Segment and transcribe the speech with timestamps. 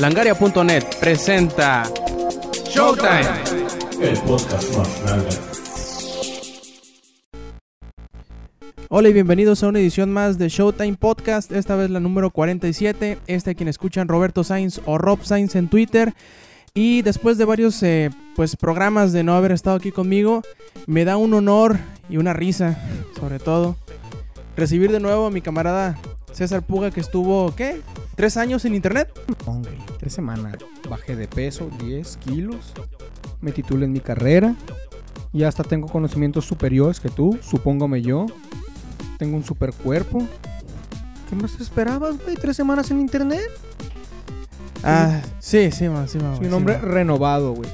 [0.00, 1.82] Langaria.net presenta
[2.70, 3.20] Showtime.
[4.00, 5.28] El podcast más grande.
[8.88, 13.18] Hola y bienvenidos a una edición más de Showtime Podcast, esta vez la número 47.
[13.26, 16.14] Este a quien escuchan Roberto Sainz o Rob Sainz en Twitter.
[16.72, 20.40] Y después de varios eh, pues, programas de no haber estado aquí conmigo,
[20.86, 21.78] me da un honor
[22.08, 22.82] y una risa,
[23.18, 23.76] sobre todo,
[24.56, 25.98] recibir de nuevo a mi camarada
[26.32, 27.80] César Puga, que estuvo, ¿qué?
[28.14, 29.10] ¿Tres años en internet?
[29.46, 30.56] Hombre, tres semanas.
[30.88, 32.72] Bajé de peso, 10 kilos.
[33.40, 34.54] Me titulé en mi carrera.
[35.32, 38.26] Y hasta tengo conocimientos superiores que tú, supóngame yo.
[39.18, 40.26] Tengo un super cuerpo.
[41.28, 42.36] ¿Qué más esperabas, güey?
[42.36, 43.48] ¿Tres semanas en internet?
[44.82, 46.90] Ah, sí, sí, man, sí, man, Soy sí, un hombre man.
[46.90, 47.70] renovado, güey.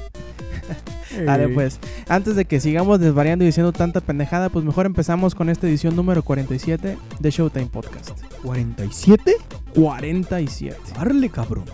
[1.25, 5.35] Dale, Eh, pues, antes de que sigamos desvariando y diciendo tanta pendejada, pues mejor empezamos
[5.35, 8.11] con esta edición número 47 de Showtime Podcast.
[8.43, 9.35] ¿47?
[9.73, 10.77] 47.
[10.95, 11.65] Darle, cabrón.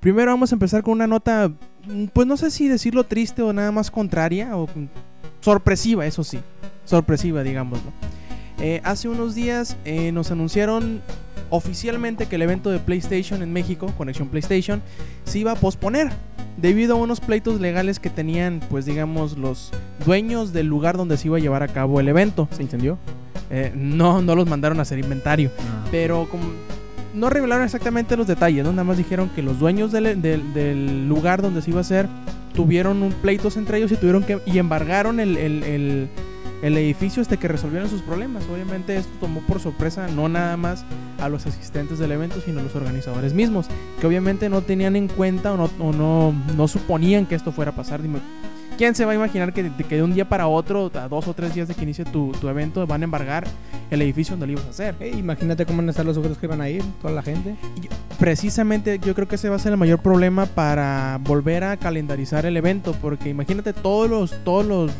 [0.00, 1.50] Primero vamos a empezar con una nota,
[2.12, 4.68] pues no sé si decirlo triste o nada más contraria, o
[5.40, 6.38] sorpresiva, eso sí,
[6.84, 7.90] sorpresiva, digámoslo.
[8.60, 11.02] Eh, hace unos días eh, nos anunciaron
[11.50, 14.82] oficialmente que el evento de PlayStation en México, Conexión PlayStation,
[15.24, 16.10] se iba a posponer
[16.56, 19.72] debido a unos pleitos legales que tenían, pues digamos, los
[20.04, 22.48] dueños del lugar donde se iba a llevar a cabo el evento.
[22.56, 22.98] ¿Se incendió?
[23.50, 25.50] Eh, no, no los mandaron a hacer inventario.
[25.58, 25.86] Ah.
[25.90, 26.44] Pero como
[27.14, 28.72] no revelaron exactamente los detalles, ¿no?
[28.72, 32.06] Nada más dijeron que los dueños del, del- del lugar donde se iba a hacer
[32.54, 36.08] tuvieron un pleitos entre ellos y tuvieron que y embargaron el, el- el-
[36.62, 38.44] el edificio hasta que resolvieron sus problemas.
[38.52, 40.84] Obviamente esto tomó por sorpresa no nada más
[41.20, 43.66] a los asistentes del evento, sino a los organizadores mismos,
[44.00, 47.70] que obviamente no tenían en cuenta o no, o no, no suponían que esto fuera
[47.72, 48.02] a pasar.
[48.02, 48.18] Dime,
[48.78, 51.26] ¿Quién se va a imaginar que, de- que de un día para otro, a dos
[51.28, 53.46] o tres días de que inicie tu, tu evento, van a embargar
[53.90, 54.94] el edificio donde lo ibas a hacer?
[55.00, 57.56] Eh, imagínate cómo van a estar los sujetos que van a ir, toda la gente.
[58.18, 62.44] precisamente yo creo que ese va a ser el mayor problema para volver a calendarizar
[62.46, 64.90] el evento porque imagínate todos los todos los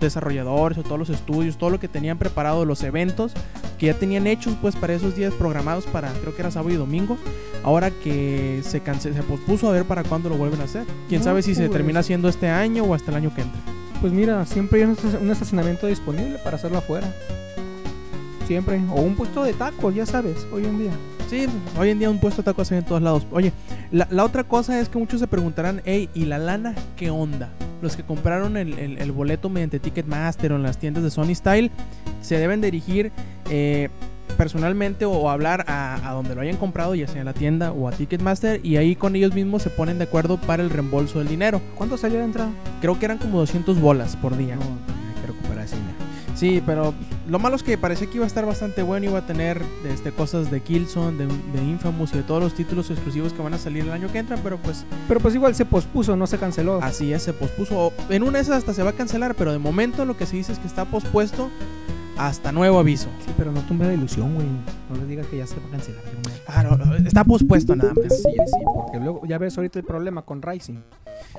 [0.00, 3.32] desarrolladores o todos los estudios todo lo que tenían preparado los eventos
[3.78, 6.76] que ya tenían hechos pues para esos días programados para creo que era sábado y
[6.76, 7.16] domingo
[7.64, 11.20] ahora que se cance- se pospuso a ver para cuándo lo vuelven a hacer quién
[11.20, 11.72] No, sabe si se pues.
[11.72, 13.60] termina haciendo este año o hasta el año que entra
[14.00, 17.06] Pues mira, siempre hay un estacionamiento disponible para hacerlo afuera.
[18.46, 18.80] Siempre.
[18.94, 20.92] O un puesto de tacos, ya sabes, hoy en día.
[21.28, 21.46] Sí,
[21.78, 23.26] hoy en día un puesto de tacos hay en todos lados.
[23.32, 23.52] Oye,
[23.90, 27.48] la, la otra cosa es que muchos se preguntarán, hey, ¿y la lana qué onda?
[27.86, 31.36] Los que compraron el, el- el boleto mediante Ticketmaster o en las tiendas de Sony
[31.36, 31.70] Style
[32.20, 33.12] se deben dirigir
[33.48, 33.90] eh,
[34.36, 37.70] personalmente o, o hablar a, a donde lo hayan comprado, ya sea en la tienda
[37.70, 41.20] o a Ticketmaster, y ahí con ellos mismos se ponen de acuerdo para el reembolso
[41.20, 41.60] del dinero.
[41.76, 42.50] ¿Cuánto salió la entrada?
[42.80, 44.56] Creo que eran como 200 bolas por día.
[44.56, 45.94] No, hay que recuperar ese dinero.
[46.34, 49.18] Sí, pero pues, lo malo es que parecía que iba a estar bastante bueno, iba
[49.18, 53.32] a tener este, cosas de Killzone, de, de Infamous y de todos los títulos exclusivos
[53.32, 56.16] que van a salir el año que entra, pero pues Pero pues igual se pospuso,
[56.16, 56.80] no se canceló.
[56.82, 57.92] así es, se pospuso.
[58.08, 60.36] En una de esas hasta se va a cancelar, pero de momento lo que se
[60.36, 61.50] dice es que está pospuesto
[62.16, 63.08] hasta nuevo aviso.
[63.24, 64.46] Sí, pero no tumbe la ilusión, güey.
[64.90, 66.02] No les digas que ya se va a cancelar.
[66.46, 68.16] Ah, no, no, está pospuesto nada más.
[68.16, 70.78] Sí, sí, porque luego ya ves ahorita el problema con Rising.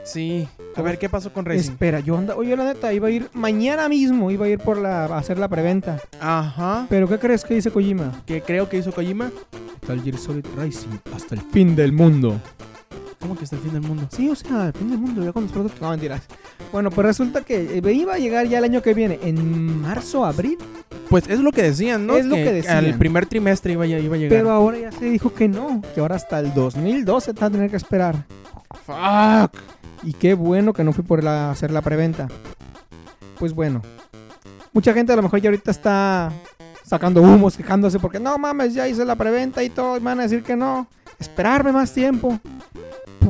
[0.03, 1.71] Sí, a ver qué pasó con Racing.
[1.71, 4.77] Espera, yo anda, oye, la neta, iba a ir mañana mismo, iba a ir por
[4.77, 5.99] la a hacer la preventa.
[6.19, 8.23] Ajá, Pero ¿qué crees que dice Kojima?
[8.25, 9.31] que creo que hizo Kojima.
[9.87, 12.35] El Gear Solid Rising hasta el fin del mundo.
[13.19, 14.07] ¿Cómo que hasta el fin del mundo?
[14.11, 15.81] Sí, o sea, el fin del mundo, ya con los productos.
[15.81, 16.21] No, mentiras.
[16.71, 20.23] Bueno, pues resulta que eh, iba a llegar ya el año que viene, en marzo,
[20.23, 20.57] abril.
[21.09, 22.15] Pues es lo que decían, ¿no?
[22.15, 22.77] Es lo que decían.
[22.85, 24.37] Al primer trimestre iba, a- iba a llegar.
[24.37, 27.49] Pero ahora ya se dijo que no, que ahora hasta el 2012 te va a
[27.49, 28.23] tener que esperar.
[28.85, 29.57] Fuck.
[30.03, 32.27] Y qué bueno que no fui por la, hacer la preventa.
[33.39, 33.81] Pues bueno.
[34.73, 36.31] Mucha gente a lo mejor ya ahorita está
[36.83, 40.19] sacando humos, quejándose porque no mames, ya hice la preventa y todo, y me van
[40.19, 40.87] a decir que no.
[41.19, 42.39] Esperarme más tiempo.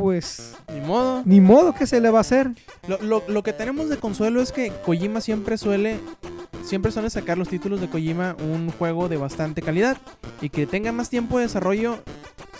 [0.07, 1.22] Pues Ni modo.
[1.25, 2.51] ni modo que se le va a hacer.
[2.88, 6.00] Lo, lo- lo que tenemos de consuelo es que Kojima siempre suele
[6.67, 9.97] siempre suele sacar los títulos de Kojima un juego de bastante calidad
[10.42, 12.00] y que tenga más tiempo de desarrollo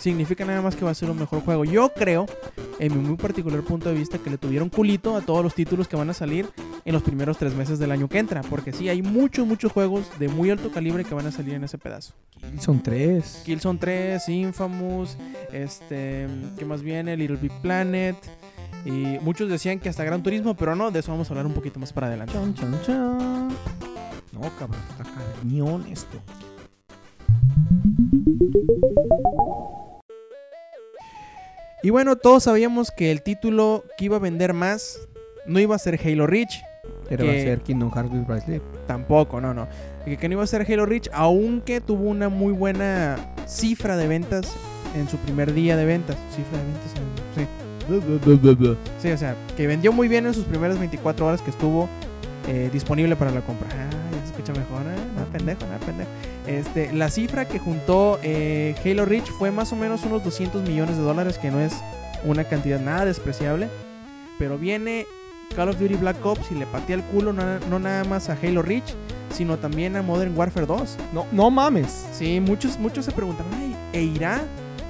[0.00, 1.64] significa nada más que va a ser un mejor juego.
[1.64, 2.26] Yo creo,
[2.78, 5.88] en mi muy particular punto de vista, que le tuvieron culito a todos los títulos
[5.88, 6.48] que van a salir
[6.84, 10.06] en los primeros tres meses del año que entra, porque sí, hay muchos, muchos juegos
[10.18, 12.14] de muy alto calibre que van a salir en ese pedazo.
[12.60, 13.42] Son tres.
[13.44, 15.18] Killzone 3, Infamous,
[15.52, 17.16] este, ¿qué más viene?
[17.16, 18.16] Little Big Planet.
[18.84, 21.52] Y muchos decían que hasta Gran Turismo, pero no, de eso vamos a hablar un
[21.52, 22.32] poquito más para adelante.
[22.32, 23.87] Chan, chan, chan.
[24.40, 25.04] No, cabrón, está
[25.42, 26.18] cañón esto.
[31.82, 34.98] Y bueno, todos sabíamos que el título que iba a vender más
[35.46, 36.60] no iba a ser Halo Reach.
[37.08, 38.62] Que- va a ser Kingdom Hearts with Bracelet.
[38.86, 39.68] Tampoco, no, no.
[40.04, 44.08] Que, que no iba a ser Halo Reach, aunque tuvo una muy buena cifra de
[44.08, 44.52] ventas
[44.96, 46.16] en su primer día de ventas.
[46.34, 47.48] Cifra de ventas, en- sí.
[49.00, 51.88] Sí, o sea, que vendió muy bien en sus primeras 24 horas que estuvo
[52.46, 53.66] eh, disponible para la compra.
[53.72, 53.88] Ah,
[54.20, 54.96] se escucha mejor, ¿eh?
[55.16, 56.10] No, pendejo, no, pendejo.
[56.46, 60.96] Este, la cifra que juntó eh, Halo Reach fue más o menos unos 200 millones
[60.96, 61.74] de dólares, que no es
[62.24, 63.68] una cantidad nada despreciable.
[64.38, 65.06] Pero viene
[65.54, 68.36] Call of Duty Black Ops y le patea el culo no, no nada más a
[68.40, 68.94] Halo Reach,
[69.34, 70.96] sino también a Modern Warfare 2.
[71.12, 72.06] No, no mames.
[72.12, 74.42] Sí, muchos, muchos se preguntan, "Ay, ¿e irá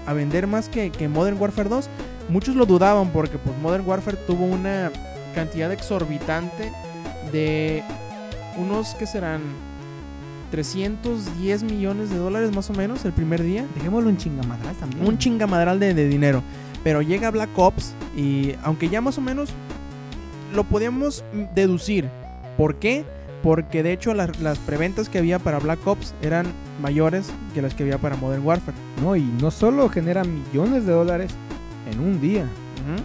[0.06, 1.88] a vender más que, que Modern Warfare 2?
[2.28, 4.90] Muchos lo dudaban porque pues Modern Warfare tuvo una
[5.34, 6.70] cantidad exorbitante
[7.32, 7.82] de
[8.58, 9.40] unos que serán
[10.50, 13.66] 310 millones de dólares más o menos el primer día.
[13.74, 15.06] Dejémoslo en chingamadral también.
[15.06, 16.42] Un chingamadral de, de dinero.
[16.84, 19.50] Pero llega Black Ops y aunque ya más o menos
[20.54, 21.24] lo podíamos
[21.54, 22.08] deducir.
[22.56, 23.04] ¿Por qué?
[23.42, 26.46] Porque de hecho las, las preventas que había para Black Ops eran
[26.82, 28.76] mayores que las que había para Modern Warfare.
[29.02, 31.32] No, y no solo genera millones de dólares
[31.92, 32.46] en un día.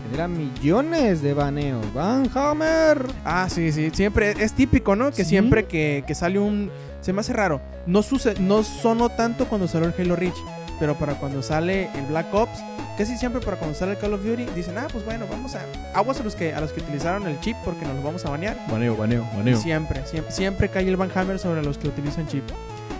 [0.05, 1.93] Genera millones de baneos.
[1.93, 3.05] Van Hammer.
[3.25, 3.89] Ah, sí, sí.
[3.93, 5.11] Siempre es típico, ¿no?
[5.11, 5.29] Que Sí.
[5.31, 6.69] siempre que, que sale un.
[7.01, 7.59] Se me hace raro.
[7.85, 10.35] No, suce- no sonó tanto cuando salió el Halo Reach.
[10.79, 12.59] Pero para cuando sale el Black Ops.
[12.97, 14.45] Casi siempre para cuando sale el Call of Duty.
[14.55, 15.61] Dicen, ah, pues bueno, vamos a.
[15.95, 18.29] Aguas a los que, a los que utilizaron el chip porque nos lo vamos a
[18.29, 18.55] banear.
[18.69, 19.57] Baneo, baneo, baneo.
[19.57, 22.43] Siempre, siempre, siempre cae el Van Hammer sobre los que utilizan chip.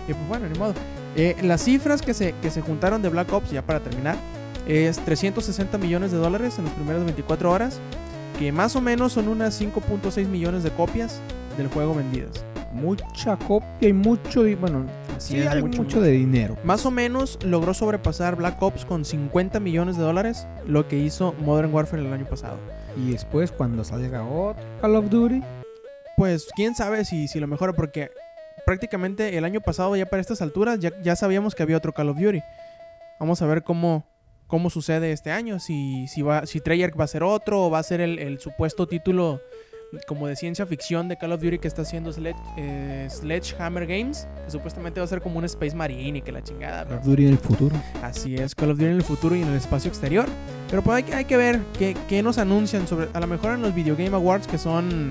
[0.08, 0.74] Y pues bueno, ni modo.
[1.16, 4.16] Eh, las cifras que se, que se juntaron de Black Ops, ya para terminar,
[4.66, 7.80] es 360 millones de dólares en las primeras 24 horas,
[8.38, 11.20] que más o menos son unas 5.6 millones de copias
[11.56, 12.44] del juego vendidas.
[12.72, 14.42] Mucha copia y mucho.
[14.60, 16.56] Bueno, Así sí, es, hay mucho, mucho, de dinero.
[16.64, 21.34] Más o menos logró sobrepasar Black Ops con 50 millones de dólares, lo que hizo
[21.40, 22.58] Modern Warfare el año pasado.
[22.96, 25.42] Y después, cuando salga otro Call of Duty,
[26.16, 28.10] Pues quién sabe si, si lo mejora, porque
[28.66, 32.08] prácticamente el año pasado, ya para estas alturas, ya, ya sabíamos que había otro Call
[32.08, 32.40] of Duty.
[33.20, 34.04] Vamos a ver cómo,
[34.46, 35.58] cómo sucede este año.
[35.58, 38.38] Si, si, va, si Treyarch va a ser otro o va a ser el, el
[38.38, 39.40] supuesto título
[40.08, 44.26] como de ciencia ficción de Call of Duty que está haciendo Sledge, eh, Sledgehammer Games.
[44.44, 46.84] Que supuestamente va a ser como un Space Marine y que la chingada.
[46.84, 47.76] Call of Duty en el futuro.
[48.02, 50.26] Así es, Call of Duty en el futuro y en el espacio exterior.
[50.68, 53.52] Pero pues hay, que- hay que ver qué, qué nos anuncian sobre, a lo mejor
[53.52, 55.10] en los Video Game Awards que son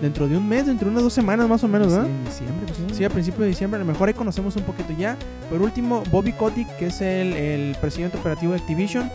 [0.00, 2.10] dentro de un mes, dentro de unas dos semanas más o menos, Sí, ¿verdad?
[2.10, 4.92] en diciembre, pues, Sí, a principios de diciembre, a lo mejor ahí conocemos un poquito
[4.98, 5.16] ya.
[5.50, 9.10] Por último, Bobby Kotick, que es el, el presidente operativo de Activision,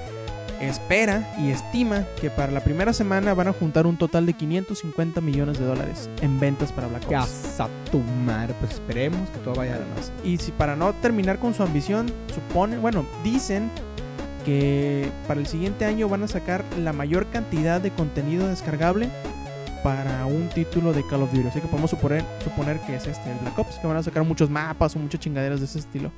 [0.59, 5.21] espera y estima que para la primera semana van a juntar un total de 550
[5.21, 7.11] millones de dólares en ventas para Black Ops.
[7.11, 8.53] Casa tu madre.
[8.59, 10.11] Pues esperemos que todo vaya Nada más.
[10.23, 13.69] Y si para no terminar con su ambición, supone, bueno, dicen
[14.45, 19.09] que para el siguiente año van a sacar la mayor cantidad de contenido descargable
[19.83, 21.47] para un título de Call of Duty.
[21.47, 24.23] Así que podemos suponer, suponer que es este, el Black Ops, que van a sacar
[24.23, 26.11] muchos mapas o muchas chingaderas de ese estilo.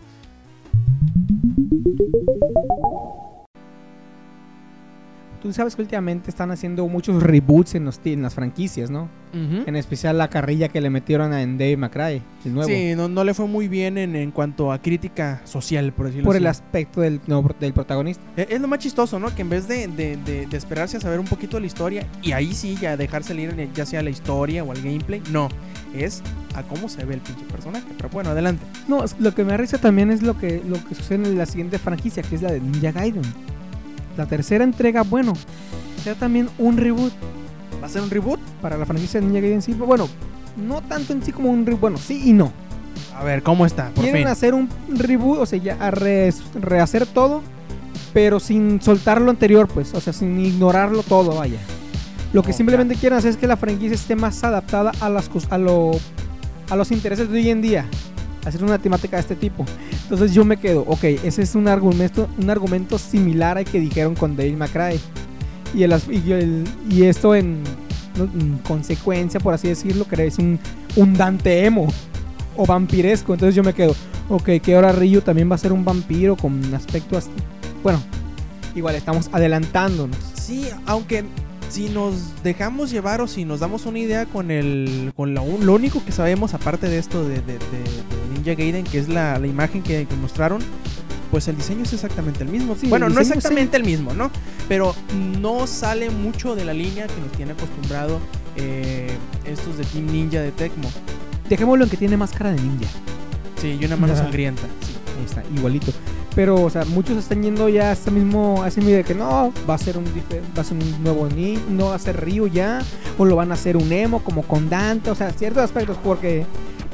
[5.42, 9.10] Tú sabes que últimamente están haciendo muchos reboots en, los, en las franquicias, ¿no?
[9.34, 9.64] Ujú.
[9.66, 12.70] En especial la carrilla que le metieron a Dave McCray, el nuevo.
[12.70, 16.26] Sí, no, no le fue muy bien en, en cuanto a crítica social, por decirlo
[16.28, 16.44] por así.
[16.44, 18.24] el aspecto del, no, del protagonista.
[18.38, 19.34] Eh, Es lo más chistoso, ¿no?
[19.34, 22.06] Que en vez de, de- de- de esperarse a saber un poquito de la historia
[22.22, 25.50] y ahí sí ya dejar salir ya sea la historia o el gameplay, no.
[25.96, 26.22] Es
[26.54, 27.86] a cómo se ve el pinche personaje.
[27.98, 28.64] Pero bueno, adelante.
[28.88, 31.46] No, es- lo que me risa también es lo que, lo que sucede en la
[31.46, 33.24] siguiente franquicia, que es la de Ninja Gaiden.
[34.18, 35.34] La tercera entrega, bueno,
[36.04, 37.14] será también un reboot
[37.82, 38.40] ¿Va a ser un reboot?
[38.62, 39.62] para la franquicia de Ninja Gaiden.
[39.62, 40.08] Sí, bueno,
[40.56, 42.52] no tanto en sí como un reboot, bueno, sí y no.
[43.18, 43.90] A ver, ¿cómo está?
[43.90, 44.28] Por Quieren fin.
[44.28, 47.42] hacer un reboot, o sea, ya a re- rehacer todo,
[48.14, 51.58] pero sin soltar lo anterior, pues, o sea, sin ignorarlo todo, vaya.
[52.34, 55.58] Lo que simplemente quieren hacer es que la franquicia esté más adaptada a, las, a,
[55.58, 55.92] lo,
[56.70, 57.86] a los intereses de hoy en día.
[58.46, 59.66] Hacer una temática de este tipo.
[60.04, 64.16] Entonces yo me quedo, ok, ese es un argumento, un argumento similar al que dijeron
[64.16, 65.00] con David McCray.
[65.76, 67.64] Y, el, y, el- y esto en,
[68.18, 70.60] en consecuencia, por así decirlo, que es un,
[70.96, 71.88] un Dante emo
[72.58, 73.34] o vampiresco.
[73.34, 73.96] Entonces yo me quedo,
[74.30, 77.30] ok, que ahora Ryu también va a ser un vampiro con aspecto así.
[77.84, 78.02] Bueno,
[78.76, 80.18] igual estamos adelantándonos.
[80.34, 81.24] Sí, aunque
[81.70, 85.74] si nos dejamos llevar o si nos damos una idea con el con un- lo
[85.74, 89.38] único que sabemos aparte de esto de, de- de- de Ninja Gaiden, que es la,
[89.38, 90.62] la imagen que, que mostraron,
[91.32, 92.76] pues el diseño es exactamente el mismo.
[92.76, 94.30] Sí, bueno, el no exactamente el mismo, ¿no?
[94.68, 94.94] Pero
[95.40, 98.20] no sale mucho de la línea que nos tiene acostumbrado
[98.58, 99.10] eh,
[99.46, 100.90] estos de Team Ninja de Tecmo.
[101.48, 102.88] Dejémoslo en que tiene máscara de ninja.
[103.62, 104.24] Sí, y una mano Ajá.
[104.24, 104.64] sangrienta.
[104.64, 105.94] Ahí está, igualito.
[106.36, 109.14] Pero, o sea, muchos están yendo ya a este mismo, a ese mismo de que
[109.14, 112.24] no, va a ser un, va a ser un nuevo ni, no va a ser
[112.24, 112.82] Ryu ya,
[113.18, 116.46] o lo van a hacer un emo como con Dante, o sea, ciertos aspectos, porque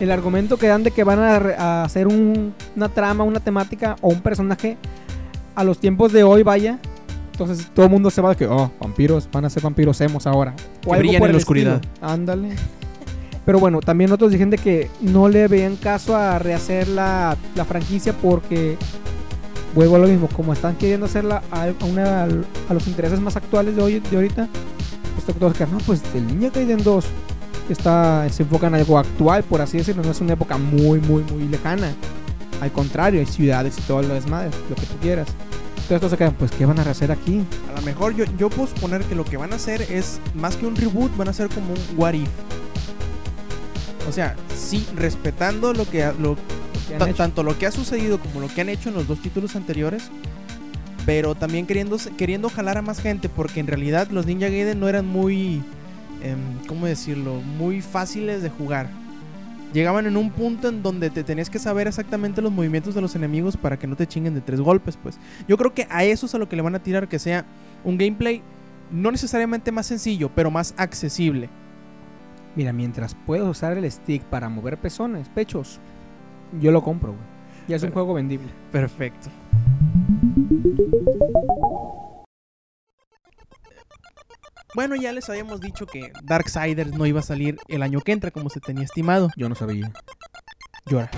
[0.04, 4.10] el argumento que dan de que van a, hacer un- una trama, una temática o
[4.10, 4.78] un personaje
[5.56, 6.80] a los tiempos de hoy, vaya.
[7.32, 10.26] Entonces todo el mundo se va de que, oh, vampiros, van a ser vampiros emos
[10.28, 10.56] ahora.
[10.86, 11.76] O algo brillan en la oscuridad.
[11.84, 12.08] estilo.
[12.08, 12.50] Ándale.
[13.46, 17.64] Pero bueno, también otros dijeron de que no le veían caso a rehacer la, la
[17.66, 18.76] franquicia porque
[19.74, 23.36] vuelvo a lo mismo, como están queriendo hacerla a, a una, a los intereses más
[23.38, 24.48] actuales de hoy de ahorita,
[25.16, 27.06] pues todos que no, pues el Ninja Gaiden 2
[27.74, 31.24] está, se enfoca en algo actual, por así decirlo, no es una época muy, muy,
[31.24, 31.92] muy lejana.
[32.62, 35.28] Al contrario, hay ciudades y todo lo demás, lo que tú quieras.
[35.76, 37.44] Entonces todos se quedan, pues, ¿qué van a rehacer aquí?
[37.74, 40.56] A lo mejor yo, yo puedo suponer que lo que van a hacer es, más
[40.58, 42.28] que un reboot, van a hacer como un what if.
[44.10, 46.36] O sea, sí, respetando lo que, lo,
[46.88, 47.18] ¿Qué han ta- hecho?
[47.18, 50.04] tanto lo que ha sucedido como lo que han hecho en los dos títulos anteriores,
[51.06, 54.90] pero también queriendo, queriendo jalar a más gente, porque en realidad los Ninja Gaiden no
[54.90, 55.62] eran muy,
[56.24, 57.42] em, ¿cómo decirlo?
[57.42, 58.90] Muy fáciles de jugar.
[59.74, 63.16] Llegaban en un punto en donde te tenías que saber exactamente los movimientos de los
[63.16, 65.20] enemigos para que no te chinguen de tres golpes, pues.
[65.48, 67.46] Yo creo que a eso es a lo que le van a tirar, que sea
[67.84, 68.42] un gameplay
[68.92, 71.50] no necesariamente más sencillo, pero más accesible.
[72.56, 75.80] Mira, mientras puedes usar el stick para mover pezones, pechos,
[76.60, 77.24] yo lo compro, güey.
[77.68, 78.48] Ya es un juego vendible.
[78.72, 79.30] Perfecto.
[84.76, 88.32] Bueno, ya les habíamos dicho que Darksiders no iba a salir el año que entra
[88.32, 89.30] como se tenía estimado.
[89.38, 89.92] Yo no sabía.
[90.86, 91.10] Llora.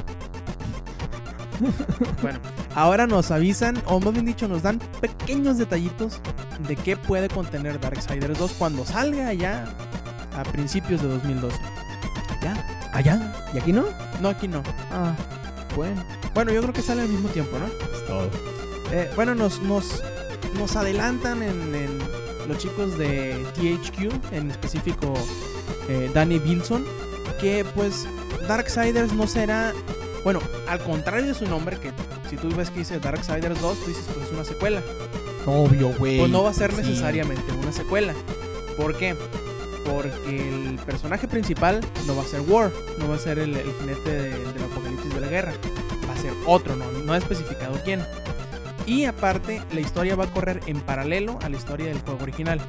[2.21, 2.39] bueno,
[2.75, 6.21] ahora nos avisan, o más bien dicho, nos dan pequeños detallitos
[6.67, 9.65] de qué puede contener Darksiders 2 cuando salga ya
[10.37, 11.57] a principios de 2012.
[12.41, 12.89] ¿Ya?
[12.93, 13.33] ¿Allá?
[13.53, 13.85] ¿Y aquí no?
[14.21, 14.63] No, aquí no.
[14.91, 15.13] Ah,
[15.75, 16.03] bueno.
[16.33, 17.65] Bueno, yo creo que sale al mismo tiempo, ¿no?
[17.65, 18.29] Es todo.
[18.91, 20.01] Eh, bueno, nos, nos,
[20.57, 21.99] nos adelantan en, en
[22.49, 25.13] los chicos de THQ, en específico
[25.87, 26.83] eh, Danny Bilson,
[27.39, 28.05] que pues
[28.47, 29.73] Darksiders no será,
[30.23, 31.91] bueno, al contrario de su nombre, que
[32.29, 34.81] si tú ves que dice Darksiders 2, tú dices pues es una secuela.
[35.45, 36.19] Obvio, güey.
[36.19, 36.81] Pues no va a ser Sí.
[36.81, 38.13] necesariamente una secuela.
[38.77, 39.15] ¿Por qué?
[39.85, 43.71] Porque el personaje principal no va a ser War, no va a ser el, el
[43.79, 45.53] jinete de- del apocalipsis de la guerra.
[46.07, 48.01] Va a ser otro, no, no ha especificado quién.
[48.89, 52.59] Y aparte, la historia va a correr en paralelo a la historia del juego original.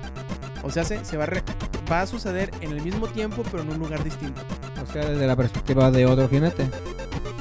[0.63, 1.43] O sea, se, se va, a re-
[1.91, 4.41] va a suceder en el mismo tiempo, pero en un lugar distinto.
[4.83, 6.69] O sea, desde la perspectiva de otro jinete.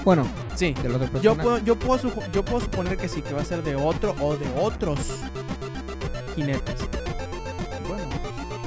[0.06, 1.22] Bueno, Sí, del otro personaje.
[1.24, 4.16] yo puedo, yo, puedo yo puedo suponer que sí, que va a ser de otro
[4.22, 5.00] o de otros
[6.36, 6.76] jinetes.
[7.88, 8.04] Bueno,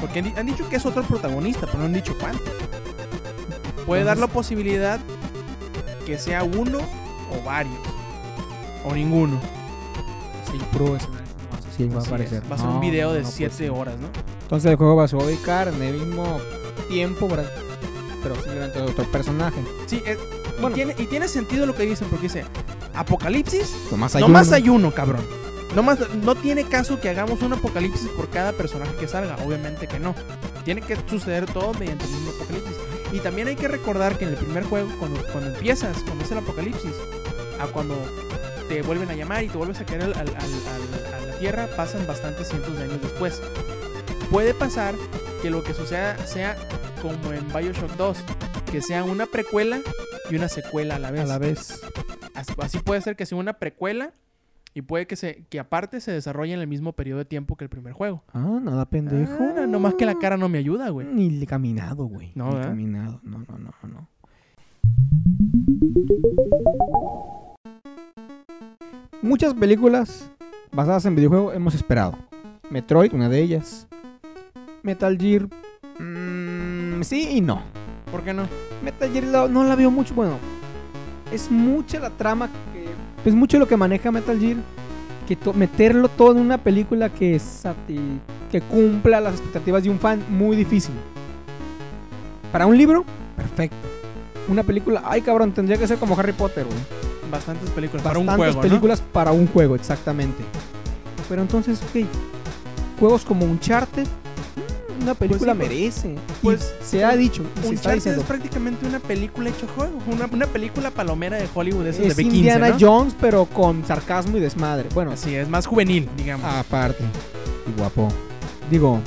[0.01, 2.43] porque han dicho que es otro protagonista, pero no han dicho cuánto.
[3.87, 5.01] Puede dar la posibilidad
[6.07, 6.79] que sea uno
[7.31, 7.79] o varios.
[8.85, 9.41] O ninguno.
[10.53, 11.27] Sí, puro escenario.
[11.77, 12.09] Sí, va a Así es.
[12.09, 12.43] aparecer.
[12.51, 13.69] Va a ser No, un video de no, pues 7 sí.
[13.69, 14.09] horas, ¿no?
[14.43, 16.39] Entonces el juego va a se ubicar en el mismo
[16.89, 17.51] tiempo, ¿verdad?
[18.23, 19.61] pero simplemente de otro personaje.
[19.87, 20.17] Sí, es-
[20.61, 20.71] Bueno.
[20.71, 22.45] y, tiene, y tiene sentido lo que dicen, porque dice,
[22.95, 24.57] Apocalipsis, Nomás hay nomás uno.
[24.57, 25.23] hay uno, cabrón.
[25.75, 29.99] Nomás, no tiene caso que hagamos un apocalipsis por cada personaje que salga, obviamente que
[29.99, 30.15] no.
[30.65, 32.77] Tiene que suceder todo mediante el mismo apocalipsis.
[33.13, 36.31] Y también hay que recordar que en el primer juego, cuando, cuando empiezas, cuando es
[36.31, 36.93] el apocalipsis,
[37.59, 37.95] a cuando
[38.73, 41.69] te vuelven a llamar y te vuelves a caer al- al- al- a la tierra,
[41.77, 43.43] pasan bastantes cientos de años después.
[44.31, 44.95] Puede pasar
[45.43, 46.57] que lo que suceda sea
[47.03, 48.19] como en Bioshock 2,
[48.71, 49.81] que sea una precuela
[50.31, 51.21] y una secuela a la vez.
[51.21, 51.83] A la vez.
[52.59, 54.15] Así, puede ser que sea una precuela
[54.73, 57.65] y puede que se que aparte se desarrolle en el mismo periodo de tiempo que
[57.65, 58.23] el primer juego.
[58.33, 59.35] Ah, nada pendejo.
[59.39, 61.07] Ah, no, nomás que la cara no me ayuda, güey.
[61.09, 62.33] Ni le caminado, güey.
[62.35, 63.21] No, Ni caminado.
[63.23, 64.09] No, no, no, no.
[69.23, 70.29] Muchas películas
[70.73, 72.15] basadas en videojuegos hemos esperado.
[72.71, 73.87] Metroid, una de ellas.
[74.83, 75.47] Metal Gear.
[75.99, 77.63] mm, sí y no.
[78.11, 78.47] ¿Por qué no?
[78.83, 80.15] Metal Gear la- no la veo mucho.
[80.15, 80.39] Bueno,
[81.33, 82.87] es mucha la trama que.
[83.29, 84.57] Es mucho lo que maneja Metal Gear.
[85.29, 88.19] Que to- meterlo todo en una película que, sati-
[88.51, 90.95] que cumpla las expectativas de un fan, muy difícil.
[92.51, 93.05] Para un libro,
[93.37, 93.77] perfecto.
[94.49, 97.02] Una película, ay cabrón, tendría que ser como Harry Potter, güey.
[97.33, 98.69] Bastantes películas para un Bastantes juego, ¿no?
[98.69, 100.45] películas para un juego, exactamente.
[101.29, 102.07] Pero entonces, ok.
[103.01, 106.15] Juegos como Uncharted, mm, una película sí, pues- merece.
[106.43, 108.21] pues, Y se ha dicho, y se está Uncharted diciendo.
[108.21, 112.23] es prácticamente una película hecho juego, una, una película palomera de Hollywood, esas Es de
[112.25, 112.77] B15, Indiana ¿no?
[112.79, 114.89] Jones, pero con sarcasmo y desmadre.
[114.95, 116.47] Bueno, Así es, más juvenil, digamos.
[116.47, 117.03] aparte.
[117.67, 118.09] Y guapo.
[118.71, 119.01] Digo,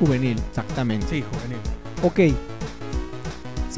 [0.00, 1.06] juvenil, exactamente.
[1.08, 1.58] Sí, juvenil.
[2.02, 2.34] Ok.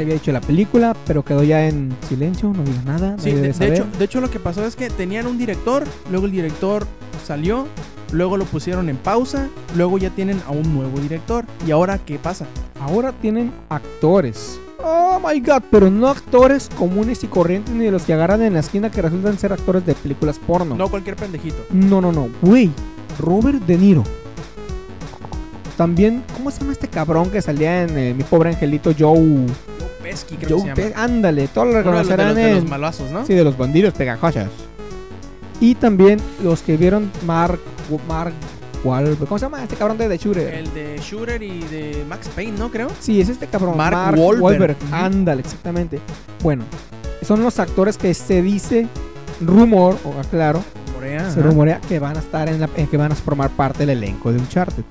[0.00, 3.16] Se había hecho la película, pero quedó ya en silencio, no digas nada.
[3.18, 6.32] Sí, de, hecho, de hecho lo que pasó es que tenían un director, luego el
[6.32, 6.86] director
[7.22, 7.66] salió,
[8.10, 11.44] luego lo pusieron en pausa, luego ya tienen a un nuevo director.
[11.66, 12.46] ¿Y ahora qué pasa?
[12.80, 14.58] Ahora tienen actores.
[14.82, 18.54] Oh my god, pero no actores comunes y corrientes ni de los que agarran en
[18.54, 20.76] la esquina que resultan ser actores de películas porno.
[20.76, 21.58] No cualquier pendejito.
[21.72, 22.30] No, no, no.
[22.40, 22.70] Güey,
[23.18, 24.04] Robert De Niro.
[25.76, 29.46] También, ¿cómo se llama este cabrón que salía en eh, Mi Pobre Angelito Joe?
[30.10, 31.02] Pesci, creo Joe que se llama.
[31.04, 33.26] Ándale, todos lo Uno de los, de reconocerán los- de los malazos, ¿no?
[33.26, 34.44] Sí, de los bandidos pegajosos.
[35.60, 37.58] Y también los que vieron Mark...
[38.08, 38.32] Mark
[38.84, 39.18] Wahlberg.
[39.28, 40.54] ¿Cómo se llama este cabrón de The Shooter?
[40.54, 42.70] El de Shooter y de Max Payne, ¿no?
[42.70, 42.88] Creo.
[42.98, 43.76] Sí, es este cabrón.
[43.76, 44.76] Mark Wahlberg.
[44.86, 44.94] Ujú.
[44.94, 45.98] Ándale, exactamente.
[46.42, 46.64] Bueno,
[47.26, 48.86] son los actores que se dice,
[49.40, 50.62] rumor, o aclaro,
[50.94, 51.30] Morea.
[51.30, 51.48] se ajá.
[51.50, 54.38] rumorea que van a estar en la, que van a formar parte del elenco de
[54.38, 54.84] Uncharted.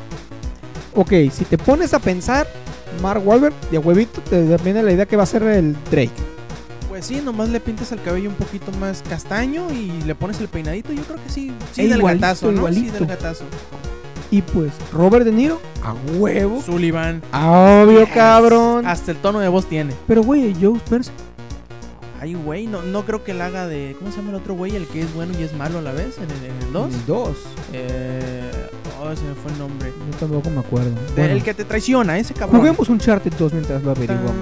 [0.96, 2.46] Ok, si te pones a pensar,
[3.02, 6.12] Mark Wahlberg, de a huevito, te viene la idea que va a ser el Drake.
[6.90, 10.48] Pues sí, nomás le pintas el cabello un poquito más castaño y le pones el
[10.48, 10.92] peinadito.
[10.92, 11.54] Yo creo que sí.
[11.72, 12.68] Sí, E del igualito, gatazo, ¿no?
[12.74, 13.46] Sí, del gatazo.
[14.32, 16.62] Y pues, Robert De Niro, a huevo.
[16.62, 17.22] Sullivan.
[17.34, 18.10] Obvio, Yes.
[18.14, 18.86] cabrón.
[18.86, 19.94] Hasta el tono de voz tiene.
[20.08, 21.12] Pero, güey, Joe Sperse.
[22.22, 23.96] Ay, güey, no, no creo que él haga de.
[23.98, 24.76] ¿Cómo se llama el otro güey?
[24.76, 27.08] El que es bueno y es malo a la vez, en el, en el 2.
[27.08, 27.38] Dos.
[27.72, 28.52] Eh.
[29.02, 29.94] Oh, se me fue el nombre.
[30.12, 30.92] Yo tampoco me acuerdo.
[31.16, 32.60] Bueno, El que te traiciona, ese cabrón.
[32.60, 34.34] juguemos Uncharted 2 mientras lo averiguamos.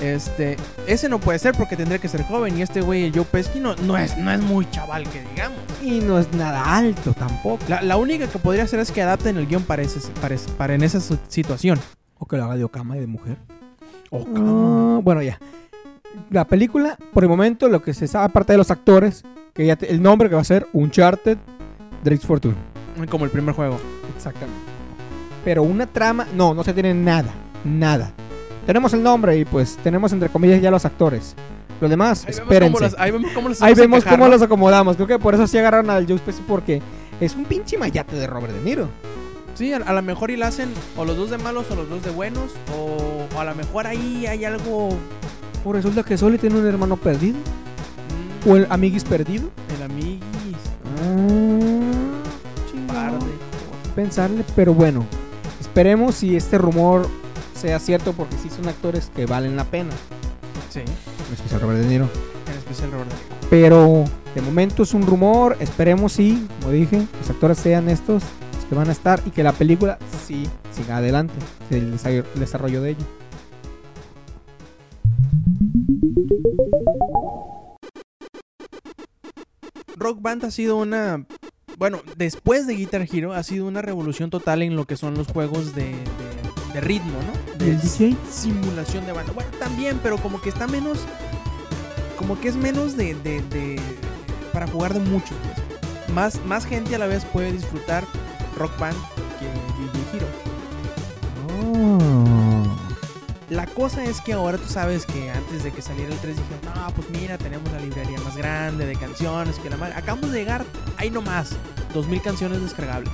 [0.00, 3.24] Este, ese no puede ser porque tendría que ser joven y este güey, el Joe
[3.24, 5.58] Pesci, no, no, es, no es muy chaval que digamos.
[5.82, 7.58] Y no es nada alto tampoco.
[7.68, 10.50] La, la única que podría hacer es que adapten el guion para, ese, para, ese-
[10.52, 11.78] para en esa situación.
[12.18, 13.36] O que lo haga de Okama y de mujer.
[14.10, 15.38] O Ah, bueno, ya.
[16.30, 19.22] La película, por el momento, lo que se sabe, aparte de los actores,
[19.52, 21.36] que ya te- el nombre que va a ser Uncharted
[22.02, 22.54] Drake's Fortune.
[23.08, 23.78] Como el primer juego.
[24.16, 24.60] Exactamente.
[25.44, 27.30] Pero una trama, no, no se tiene nada.
[27.64, 28.12] Nada.
[28.66, 31.34] Tenemos el nombre y pues tenemos entre comillas ya los actores.
[31.80, 32.80] Lo demás, Ahí vemos espérense.
[32.84, 34.30] los- ahí vemos cómo los Ahí vemos cómo ¿no?
[34.30, 34.96] los acomodamos.
[34.96, 36.82] Creo que por eso sí agarraron al Joe Pesci porque
[37.20, 38.88] es un pinche mayate de Robert De Niro.
[39.54, 41.88] Sí, a, a lo mejor y la hacen o los dos de malos o los
[41.88, 42.50] dos de buenos.
[42.76, 44.90] O, o a lo mejor ahí hay algo.
[45.64, 47.38] O resulta que Soli tiene un hermano perdido.
[48.44, 49.48] mm, O el amiguis perdido.
[49.74, 50.20] el amiguis.
[50.84, 51.39] Chingado.
[53.94, 55.04] Pensarle, pero bueno,
[55.60, 57.06] esperemos si este rumor
[57.54, 59.90] sea cierto porque sí son actores que valen la pena.
[60.70, 62.08] Sí, En especial Robert De Niro.
[62.50, 63.36] en especial Robert De Niro.
[63.50, 68.22] Pero de momento es un rumor, esperemos sí, como dije, los actores sean estos
[68.54, 71.34] los que van a estar y que la película sí siga adelante,
[71.70, 71.96] el
[72.36, 73.04] desarrollo de ello.
[79.96, 81.26] Rock Band ha sido una.
[81.80, 85.26] Bueno, después de Guitar Hero, ha sido una revolución total en lo que son los
[85.28, 87.64] juegos de, de- de ritmo, ¿no?
[87.66, 88.16] ¿Y el De DJ?
[88.30, 89.32] simulación de banda.
[89.32, 90.98] Bueno, también, pero como que está menos.
[92.18, 93.14] Como que es menos de.
[93.14, 93.80] de- de-
[94.52, 96.14] para jugar de mucho, pues.
[96.14, 98.04] Más, más gente a la vez puede disfrutar
[98.58, 98.96] Rock Band
[99.38, 99.46] que
[99.82, 100.26] DJ Hero.
[103.50, 106.60] La cosa es que ahora tú sabes que antes de que saliera el 3 dijeron,
[106.86, 109.94] no, pues mira, tenemos la librería más grande de canciones que la madre.
[109.96, 110.64] Acabamos de llegar,
[110.96, 111.50] ahí nomás,
[111.92, 113.10] 2000 canciones descargables.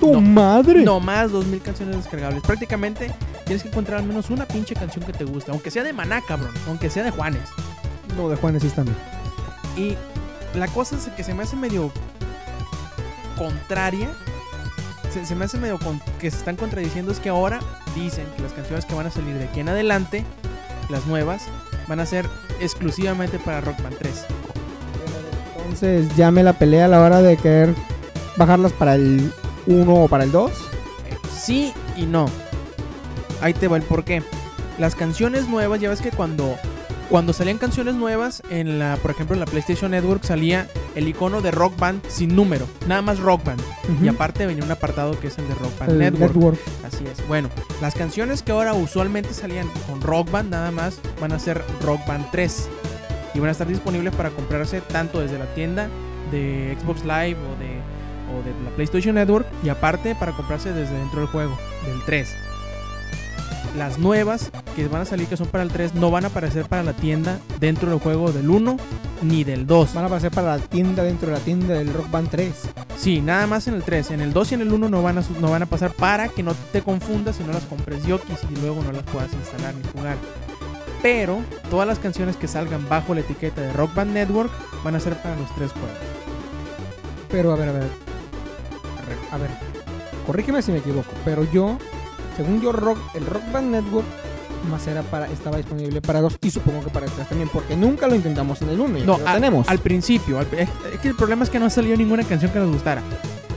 [0.00, 0.20] ¡Tu No.
[0.20, 0.82] madre!
[0.82, 2.42] No más 2000 canciones descargables.
[2.42, 3.14] Prácticamente
[3.46, 6.20] tienes que encontrar al menos una pinche canción que te guste, aunque sea de Maná,
[6.26, 7.48] cabrón, aunque sea de Juanes.
[8.16, 8.96] No, de Juanes sí también.
[9.76, 9.96] Y
[10.58, 11.92] la cosa es que se me hace medio
[13.38, 14.08] contraria.
[15.12, 17.12] Se, se me hace medio con- que se están contradiciendo.
[17.12, 17.60] Es que ahora
[17.94, 20.24] dicen que las canciones que van a salir de aquí en adelante,
[20.90, 21.42] las nuevas,
[21.88, 22.26] van a ser
[22.60, 24.26] exclusivamente para Rock Band 3.
[25.56, 27.74] Entonces ya me la pelea a la hora de querer
[28.36, 29.32] bajarlas para el
[29.66, 30.50] 1 o para el 2.
[30.50, 30.54] Eh,
[31.36, 32.26] Sí y no.
[33.40, 34.22] Ahí te va el porqué.
[34.78, 36.56] Las canciones nuevas, ya ves que cuando,
[37.10, 41.40] cuando salían canciones nuevas, en la, por ejemplo, en la PlayStation Network salía el icono
[41.42, 43.60] de Rock Band sin número, nada más Rock Band.
[44.02, 46.34] Y aparte venía un apartado que es el de Rock Band el Network.
[46.34, 46.58] network.
[47.28, 47.48] Bueno,
[47.80, 52.06] las canciones que ahora usualmente salían con Rock Band nada más van a ser Rock
[52.06, 52.68] Band 3.
[53.34, 55.88] Y van a estar disponibles para comprarse tanto desde la tienda
[56.30, 57.80] de Xbox Live o de,
[58.32, 59.46] o de la PlayStation Network.
[59.62, 62.28] Y aparte para comprarse desde dentro del juego, del 3.
[63.76, 66.66] Las nuevas que van a salir que son para el 3 no van a aparecer
[66.66, 68.76] para la tienda dentro del juego del 1
[69.22, 69.94] ni del 2.
[69.94, 72.52] Van a pasar para la tienda dentro de la tienda del Rock Band 3.
[72.96, 74.12] Sí, nada más en el 3.
[74.12, 76.28] En el 2 y en el 1 no van a, no van a pasar para
[76.28, 79.74] que no te confundas y no las compres yokis y luego no las puedas instalar
[79.74, 80.16] ni jugar.
[81.02, 84.50] Pero todas las canciones que salgan bajo la etiqueta de Rock Band Network
[84.84, 85.90] van a ser para los tres juegos.
[87.28, 87.88] Pero a ver, a ver.
[89.32, 89.50] A ver.
[90.26, 91.10] Corrígeme si me equivoco.
[91.24, 91.76] Pero yo,
[92.36, 94.06] según yo, rock, el Rock Band Network
[94.70, 98.06] más era para, estaba disponible para 2 y supongo que para 3 también, porque nunca
[98.08, 99.68] lo intentamos en el 1 y No, aquí lo al, tenemos.
[99.68, 100.38] al principio.
[100.38, 103.02] al- es, es que el problema es que no salió ninguna canción que nos gustara.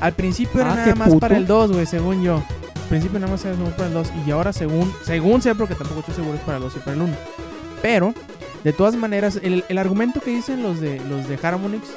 [0.02, 1.20] Al principio era Ah, nada más puto.
[1.22, 2.36] para el 2, güey, según yo.
[2.76, 4.08] Al principio nada más era para el 2.
[4.26, 6.94] Y ahora, según según sé, porque tampoco estoy seguro, es para el 2 y para
[6.94, 7.13] el 1.
[7.82, 8.13] Pero,
[8.66, 11.88] de todas maneras, el, el argumento que dicen los de, los de Harmonix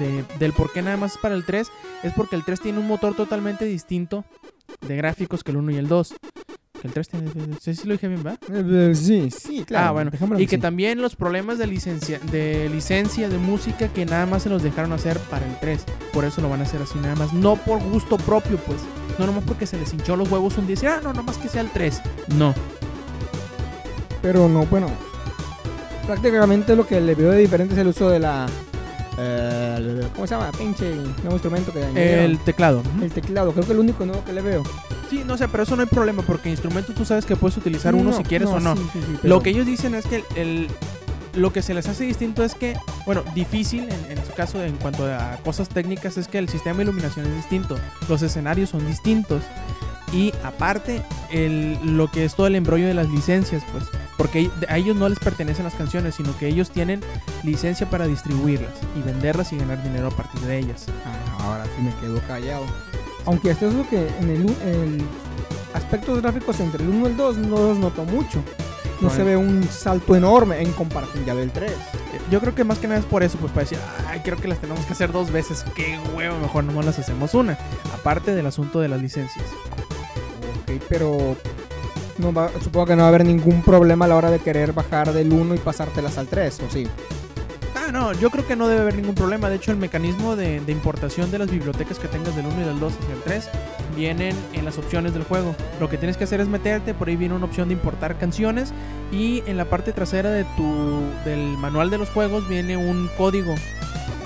[0.00, 1.68] de, del por qué nada más es para el 3
[2.02, 4.24] es porque el 3 tiene un motor totalmente distinto
[4.80, 6.14] de gráficos que el 1 y el 2.
[6.84, 7.30] El 3 tiene.
[7.60, 8.38] Sí, sí lo dije bien, ¿va?
[8.52, 9.88] Eh, sí, sí, claro.
[9.88, 10.10] ah, bueno.
[10.12, 10.62] dejémoslo Y que que sí.
[10.62, 14.92] también los problemas de licencia, de licencia de música que nada más se los dejaron
[14.92, 15.84] hacer para el 3.
[16.12, 17.32] Por eso lo van a hacer así nada más.
[17.32, 18.78] No por gusto propio, pues.
[19.18, 21.38] No nomás porque se les hinchó los huevos un día y decir, ah, no, nomás
[21.38, 22.00] que sea el 3.
[22.36, 22.54] No.
[24.22, 24.88] Pero no, bueno.
[26.06, 28.46] Prácticamente lo que le veo de diferente es el uso de la.
[29.18, 30.50] Eh, ¿Cómo se llama?
[30.52, 32.24] Pinche nuevo instrumento que añadieron.
[32.24, 32.82] El teclado.
[33.02, 34.62] El teclado, creo que es el único nuevo que le veo.
[35.10, 37.94] Sí, no sé, pero eso no hay problema porque instrumento tú sabes que puedes utilizar
[37.94, 38.76] uno No, si quieres o no.
[38.76, 40.68] sí, sí, sí, pero- Lo que ellos dicen es que el, el-
[41.34, 42.74] lo que se les hace distinto es que,
[43.06, 46.78] bueno, difícil en, en su caso en cuanto a cosas técnicas es que el sistema
[46.78, 47.76] de iluminación es distinto,
[48.08, 49.42] los escenarios son distintos
[50.12, 53.84] y aparte el, lo que es todo el embrollo de las licencias, pues,
[54.18, 57.00] porque a ellos no les pertenecen las canciones, sino que ellos tienen
[57.44, 60.86] licencia para distribuirlas y venderlas y ganar dinero a partir de ellas.
[61.06, 62.64] Ah, ahora sí me quedo callado.
[63.24, 65.02] Aunque esto es lo que en el, el
[65.72, 68.38] aspectos gráficos entre el 1 y el 2 no los noto mucho.
[69.00, 69.14] No Bueno.
[69.16, 71.70] se ve un salto enorme en comparación ya del 3.
[72.32, 73.78] Yo creo que más que nada es por eso, pues para decir,
[74.08, 77.32] ay, creo que las tenemos que hacer dos veces, qué huevo, mejor nomás las hacemos
[77.34, 77.56] una.
[77.94, 79.46] Aparte del asunto de las licencias.
[80.62, 81.36] Ok, pero
[82.18, 84.72] no va- supongo que no va a haber ningún problema a la hora de querer
[84.72, 86.86] bajar del 1 y pasártelas al 3, ¿o sí?
[87.76, 89.48] Ah, no, yo creo que no debe haber ningún problema.
[89.48, 92.80] De hecho, el mecanismo de, importación de las bibliotecas que tengas del 1 y del
[92.80, 93.48] 2 hacia el 3
[93.96, 95.54] vienen en las opciones del juego.
[95.80, 98.72] Lo que tienes que hacer es meterte, por ahí viene una opción de importar canciones
[99.10, 103.54] y en la parte trasera de tu del manual de los juegos viene un código.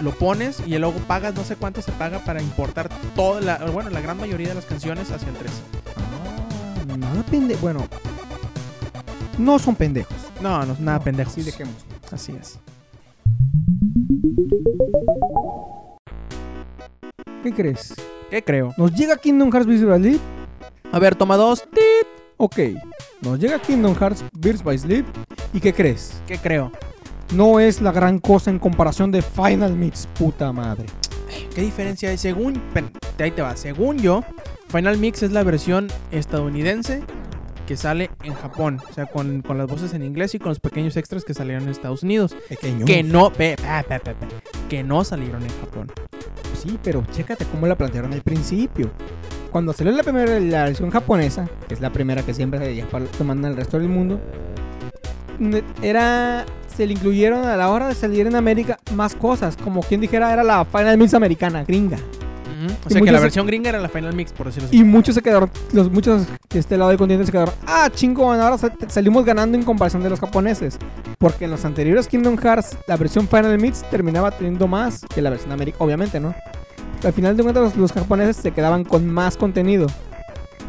[0.02, 3.90] Lo pones y luego pagas, no sé cuánto se paga para importar toda la, bueno,
[3.90, 5.52] la gran mayoría de las canciones hacia el 3.
[6.96, 7.60] Nada pendejo.
[7.60, 7.86] Bueno,
[9.38, 10.16] no son pendejos.
[10.40, 11.30] No, no nada No, pendejo.
[11.30, 11.74] Sí, dejemos.
[12.10, 12.58] Así es.
[17.42, 17.94] ¿Qué crees?
[18.30, 18.72] ¿Qué creo?
[18.76, 20.20] ¿Nos llega Kingdom Hearts by Sleep?
[20.92, 21.64] A ver, toma dos.
[22.36, 22.58] Ok,
[23.20, 25.06] nos llega Kingdom Hearts Birds by Sleep.
[25.52, 26.20] ¿Y qué crees?
[26.26, 26.72] ¿Qué creo?
[27.34, 30.86] No es la gran cosa en comparación de Final Mix, puta madre.
[31.54, 32.18] ¿Qué diferencia hay?
[32.18, 32.62] Según.
[33.18, 33.56] ahí te va.
[33.56, 34.22] Según yo,
[34.72, 37.02] Final Mix es la versión estadounidense
[37.66, 38.80] que sale en Japón.
[38.88, 41.64] O sea, con, con las voces en inglés y con los pequeños extras que salieron
[41.64, 42.34] en Estados Unidos.
[42.48, 42.84] Pequeño.
[42.86, 43.30] Que no.
[43.32, 44.14] pe- pe- pe-
[44.68, 45.90] que no salieron en Japón.
[46.60, 48.90] Sí, pero chécate cómo la plantearon al principio.
[49.50, 52.82] Cuando salió la primera la versión japonesa, que es la primera que siempre
[53.18, 54.18] se manda al resto del mundo,
[55.82, 60.00] era se le incluyeron a la hora de salir en América más cosas, como quien
[60.00, 61.98] dijera era la Final Mix americana, gringa.
[62.84, 64.78] O sea, que la se- versión gringa era la Final Mix, por decirlo así.
[64.78, 68.40] Y muchos se quedaron, los muchos de este lado del continente se quedaron, ah, chingón,
[68.40, 70.78] ahora sa- salimos ganando en comparación de los japoneses.
[71.18, 75.30] Porque en los anteriores Kingdom Hearts, la versión Final Mix terminaba teniendo más que la
[75.30, 76.34] versión americana, obviamente, ¿no?
[77.04, 79.86] Al final de cuentas, los, los japoneses se quedaban con más contenido,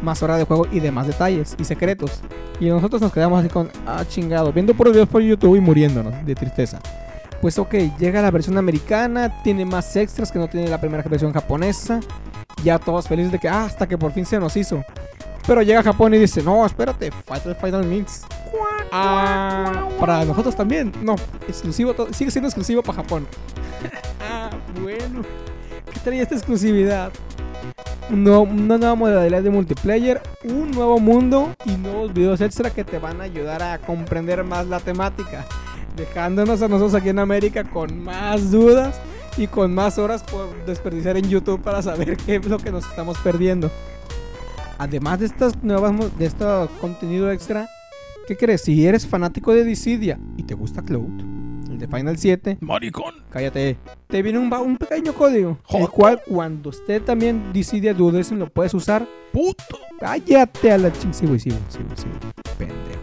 [0.02, 2.20] más hora de juego y demás detalles y secretos.
[2.60, 6.12] Y nosotros nos quedamos así con, ah, chingado, viendo por videos por YouTube y muriéndonos
[6.24, 6.80] de tristeza.
[7.44, 11.30] Pues ok, llega la versión americana, tiene más extras que no tiene la primera versión
[11.30, 12.00] japonesa.
[12.62, 14.82] Ya todos felices de que, ah, hasta que por fin se nos hizo.
[15.46, 17.12] Pero llega a Japón y dice, no, espérate,
[17.44, 18.22] el Final Mix.
[18.90, 20.90] Ah, para nosotros también.
[21.02, 23.26] No, exclusivo, sigue siendo exclusivo para Japón.
[24.26, 24.48] ah,
[24.80, 25.20] bueno.
[25.92, 27.12] ¿Qué trae esta exclusividad?
[28.08, 33.20] Una nueva modalidad de multiplayer, un nuevo mundo y nuevos videos extra que te van
[33.20, 35.44] a ayudar a comprender más la temática.
[35.96, 39.00] Dejándonos a nosotros aquí en América con más dudas
[39.36, 42.84] y con más horas por desperdiciar en YouTube para saber qué es lo que nos
[42.86, 43.70] estamos perdiendo.
[44.78, 46.44] Además de estas nuevas de este
[46.80, 47.68] contenido extra,
[48.26, 48.62] ¿qué crees?
[48.62, 51.20] Si eres fanático de Dissidia y te gusta Cloud,
[51.70, 53.14] el de Final 7, Maricón.
[53.30, 53.76] cállate,
[54.08, 59.06] te viene un, pequeño código, el cual cuando esté también Dissidia Dudes lo puedes usar.
[59.32, 59.78] Puto.
[60.00, 62.06] Cállate a la ching, sí, güey, sí, güey, sí, güey, sí,
[62.58, 62.93] güey.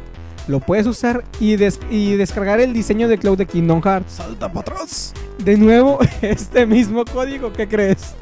[0.52, 4.12] Lo puedes usar y, des- y descargar el diseño de Cloud de Kingdom Hearts.
[4.16, 5.14] Salta para atrás.
[5.38, 8.14] De nuevo, este mismo código, ¿qué crees?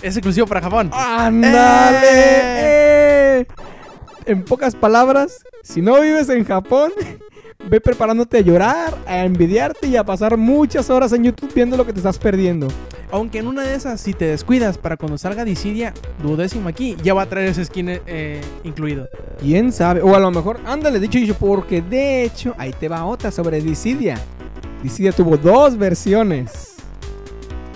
[0.00, 0.88] Es exclusivo para Japón.
[0.94, 1.98] ¡Ándale!
[3.40, 3.46] ¡Eh!
[4.24, 6.92] En pocas palabras, si no vives en Japón,
[7.68, 11.86] ve preparándote a llorar, a envidiarte y a pasar muchas horas en YouTube viendo lo
[11.86, 12.68] que te estás perdiendo.
[13.10, 17.14] Aunque en una de esas, si te descuidas para cuando salga Dissidia, duodécimo aquí, ya
[17.14, 19.08] va a traer ese skin eh, incluido.
[19.38, 20.02] ¿Quién sabe?
[20.02, 23.60] O a lo mejor, ándale, dicho y porque de hecho, ahí te va otra sobre
[23.60, 24.20] Dissidia.
[24.82, 26.74] Dissidia tuvo dos versiones.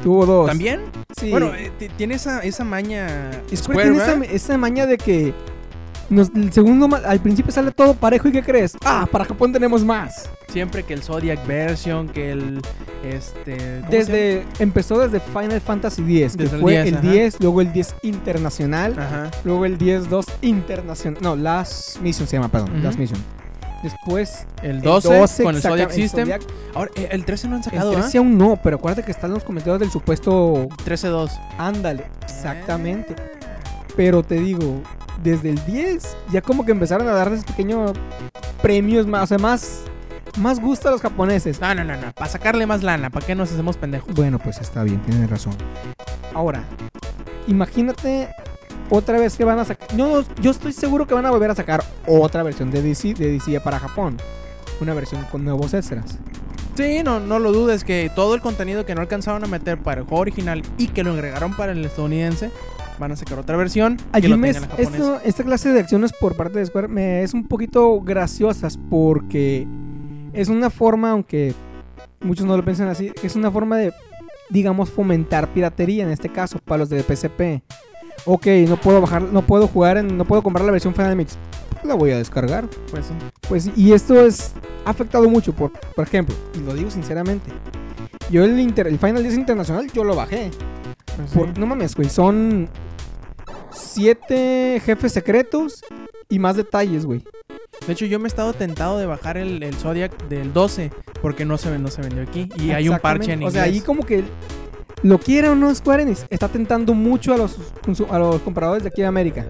[0.02, 0.46] Tuvo dos.
[0.46, 0.80] ¿También?
[1.18, 1.30] Sí.
[1.30, 3.30] Bueno, eh, tiene esa, esa maña.
[3.54, 5.34] Square tiene esa maña de que
[6.10, 8.76] nos- el segundo, al principio sale todo parejo y ¿qué crees?
[8.84, 10.28] Ah, para Japón tenemos más.
[10.48, 12.60] Siempre que el Zodiac version, que el.
[13.04, 13.80] Este.
[13.88, 17.10] Desde, empezó desde Final Fantasy X, que Desde el fue 10, el ajá.
[17.10, 19.30] 10, luego el 10 internacional, Ajá.
[19.44, 21.22] luego el 10-2 internacional.
[21.22, 22.82] No, Last Mission se llama, perdón, Ujú.
[22.82, 23.20] Last Mission.
[23.82, 26.24] Después El 12, con el saca- Zodiac el System.
[26.24, 26.42] Zodiac.
[26.74, 29.30] Ahora, eh, el 13 no han El sacado, 13 aún no, pero acuérdate que están
[29.30, 31.30] los comentarios del supuesto 13-2.
[31.56, 33.14] Ándale, exactamente.
[33.96, 34.82] Pero te digo,
[35.22, 37.92] desde el 10 ya como que empezaron a darles pequeños
[38.62, 39.82] premios más, o sea, más,
[40.38, 41.60] más gusto a los japoneses.
[41.60, 42.12] No, no, no, no.
[42.12, 44.14] Para sacarle más lana, ¿para qué nos hacemos pendejos?
[44.14, 45.54] Bueno, pues está bien, tienes razón.
[46.34, 46.64] Ahora,
[47.46, 48.28] imagínate
[48.90, 49.94] otra vez que van a sacar.
[49.94, 53.32] No, yo estoy seguro que van a volver a sacar otra versión de DC, de
[53.32, 54.16] DC para Japón.
[54.80, 56.18] Una versión con nuevos extras.
[56.76, 60.00] Sí, no, no lo dudes que todo el contenido que no alcanzaron a meter para
[60.00, 62.50] el juego original y que lo agregaron para el estadounidense,
[63.00, 66.66] van a sacar otra versión Allí me, esto- esta clase de acciones por parte de
[66.66, 69.66] Square me es un poquito graciosas porque
[70.32, 71.54] es una forma, aunque
[72.20, 73.92] muchos no lo piensan así, es una forma de,
[74.50, 77.62] digamos, fomentar piratería en este caso para los de PSP.
[78.26, 81.38] Ok, no puedo bajar, no puedo jugar, en, no puedo comprar la versión Final Mix,
[81.70, 82.68] pues la voy a descargar.
[82.90, 83.14] Pues sí.
[83.48, 84.52] Pues y esto es
[84.84, 87.50] ha afectado mucho, por, por ejemplo, y lo digo sinceramente.
[88.30, 90.50] Yo el, Inter- el Final 10 Internacional yo lo bajé.
[91.16, 91.54] pues Por- sí.
[91.58, 92.68] no mames, güey, son
[93.72, 95.82] siete jefes secretos
[96.28, 97.22] y más detalles, güey.
[97.86, 100.90] De hecho, yo me he estado tentado de bajar el, el Zodiac del 12
[101.22, 102.48] porque no se, no se vendió aquí.
[102.56, 103.44] Y hay un parche en Exactamente.
[103.44, 103.52] O inglés.
[103.54, 104.24] sea, ahí como que
[105.02, 107.56] lo quiera o no Square Enix, está tentando mucho a los,
[108.10, 109.46] a los compradores de aquí de América.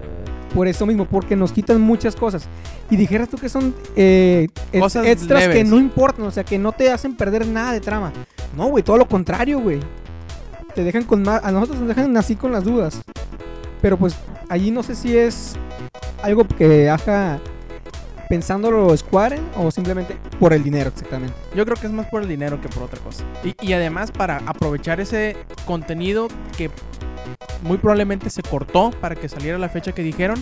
[0.53, 2.47] Por eso mismo, porque nos quitan muchas cosas.
[2.89, 6.73] Y dijeras tú que son eh, Cosas extras que no importan, o sea, que no
[6.73, 8.11] te hacen perder nada de trama.
[8.55, 9.79] No, güey, todo lo contrario, güey.
[10.75, 11.43] Te dejan con más.
[11.43, 13.01] A nosotros nos dejan así con las dudas.
[13.81, 14.15] Pero pues
[14.49, 15.55] allí no sé si es
[16.23, 17.39] algo que haga
[18.29, 21.33] pensándolo Square o simplemente por el dinero, exactamente.
[21.55, 23.25] Yo creo que es más por el dinero que por otra cosa.
[23.43, 26.69] Y, y además para aprovechar ese contenido que
[27.63, 30.41] muy probablemente se cortó para que saliera la fecha que dijeron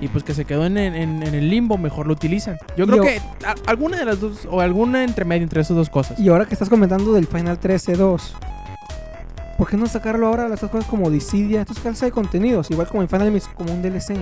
[0.00, 2.56] y pues que se quedó en, en- en el limbo, mejor lo utilizan.
[2.76, 5.76] Yo creo Yo- que a- alguna de las dos o alguna entre medio entre esas
[5.76, 6.18] dos cosas.
[6.18, 8.32] Y ahora que estás comentando del Final 13-2,
[9.60, 11.60] ¿por qué no sacarlo ahora las otras cosas como Dissidia?
[11.60, 14.16] Estos calza de contenidos, igual como el Final Mix, como un DLC.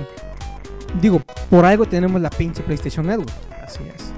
[1.01, 3.31] Digo, por algo tenemos la pinche PlayStation Network.
[3.65, 4.11] Así es.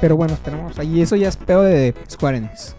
[0.00, 0.72] Pero bueno, esperamos.
[0.82, 2.74] Y eso ya es peor de Square Enix.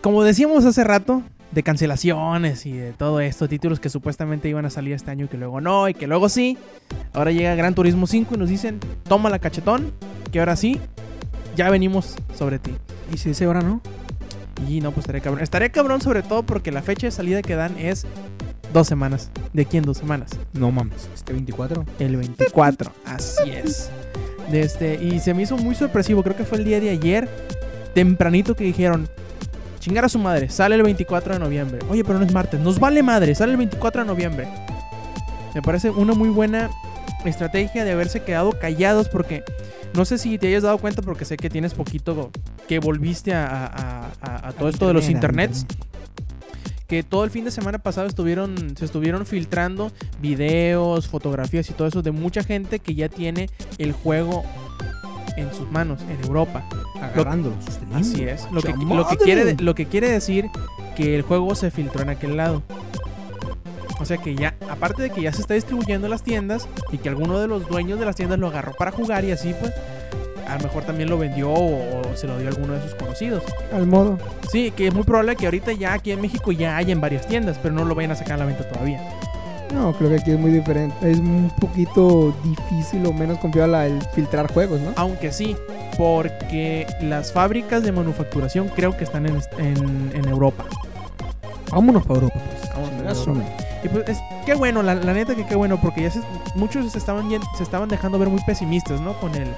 [0.00, 4.70] Como decíamos hace rato, de cancelaciones y de todo esto, títulos que supuestamente iban a
[4.70, 6.56] salir este año y que luego no, y que luego sí.
[7.12, 9.92] Ahora llega Gran Turismo 5 y nos dicen, toma la cachetón,
[10.32, 10.80] que ahora sí,
[11.56, 12.72] ya venimos sobre ti.
[13.12, 13.80] ¿Y si dice ahora no?
[14.68, 15.42] Y no, pues estaré cabrón.
[15.42, 18.06] Estaré cabrón sobre todo porque la fecha de salida que dan es
[18.72, 19.30] dos semanas.
[19.52, 20.30] ¿De aquí en dos semanas?
[20.52, 21.84] No mames, este 24.
[21.98, 22.92] El 24.
[23.04, 23.90] Así es.
[24.50, 26.22] De este, y se me hizo muy sorpresivo.
[26.22, 27.28] Creo que fue el día de ayer,
[27.94, 29.08] tempranito, que dijeron:
[29.80, 31.78] chingar a su madre, sale el 24 de noviembre.
[31.90, 34.48] Oye, pero no es martes, nos vale madre, sale el 24 de noviembre.
[35.54, 36.70] Me parece una muy buena
[37.24, 39.44] estrategia de haberse quedado callados porque
[39.94, 42.30] no sé si te hayas dado cuenta porque sé que tienes poquito
[42.68, 45.76] que volviste a, a- a- a todo esto de los Internet, internets
[46.86, 51.88] que todo el fin de semana pasado estuvieron se estuvieron filtrando videos, fotografías y todo
[51.88, 54.44] eso de mucha gente que ya tiene el juego
[55.36, 56.62] en sus manos en Europa.
[57.00, 57.96] Agarrándolo, sosteniendo.
[57.98, 58.46] Así es.
[58.52, 60.46] Lo que, ¡Cha lo, que quiere, lo que quiere decir
[60.94, 62.62] que el juego se filtró en aquel lado.
[64.00, 66.98] O sea que ya, aparte de que ya se está distribuyendo en las tiendas y
[66.98, 69.72] que alguno de los dueños de las tiendas lo agarró para jugar y así pues,
[70.48, 73.42] a lo mejor también lo vendió o, se lo dio a alguno de sus conocidos.
[73.72, 74.18] Al modo.
[74.50, 77.26] Sí, que es muy probable que ahorita ya aquí en México ya haya en varias
[77.26, 79.00] tiendas, pero no lo vayan a sacar a la venta todavía.
[79.72, 80.94] No, creo que aquí es muy diferente.
[81.10, 84.92] Es un poquito difícil o menos confiable el filtrar juegos, ¿no?
[84.96, 85.56] Aunque sí,
[85.96, 90.64] porque las fábricas de manufacturación creo que están en, en- en Europa.
[91.70, 92.70] Vámonos para Europa, pues.
[92.74, 93.26] Vámonos
[93.84, 96.20] Y pues es, qué bueno, la, la neta que qué bueno, porque ya se-
[96.54, 99.12] muchos se estaban, se estaban dejando ver muy pesimistas, ¿no?
[99.20, 99.48] Con el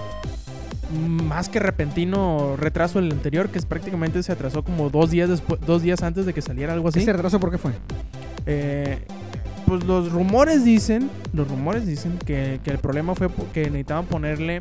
[0.98, 5.60] más que repentino retraso del anterior, que es prácticamente se atrasó como dos días después,
[5.66, 7.00] dos días antes de que saliera algo así.
[7.00, 7.72] ¿Ese retraso por qué fue?
[8.46, 8.98] Eh,
[9.66, 14.58] pues los rumores dicen, los rumores dicen que, que el problema fue porque necesitaban ponerle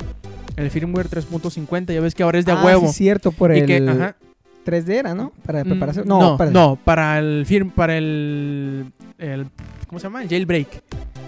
[0.56, 2.88] el firmware 3.50, ya ves que ahora es de Ah, huevo.
[2.88, 3.66] sí, cierto, por y el...
[3.66, 4.16] que, ajá,
[4.66, 5.32] 3D era, ¿no?
[5.46, 6.04] Para Mm, prepararse.
[6.04, 8.86] No, No, no, para, para el firm, para el,
[9.18, 9.46] el-
[9.86, 10.22] ¿cómo se llama?
[10.22, 10.82] El jailbreak.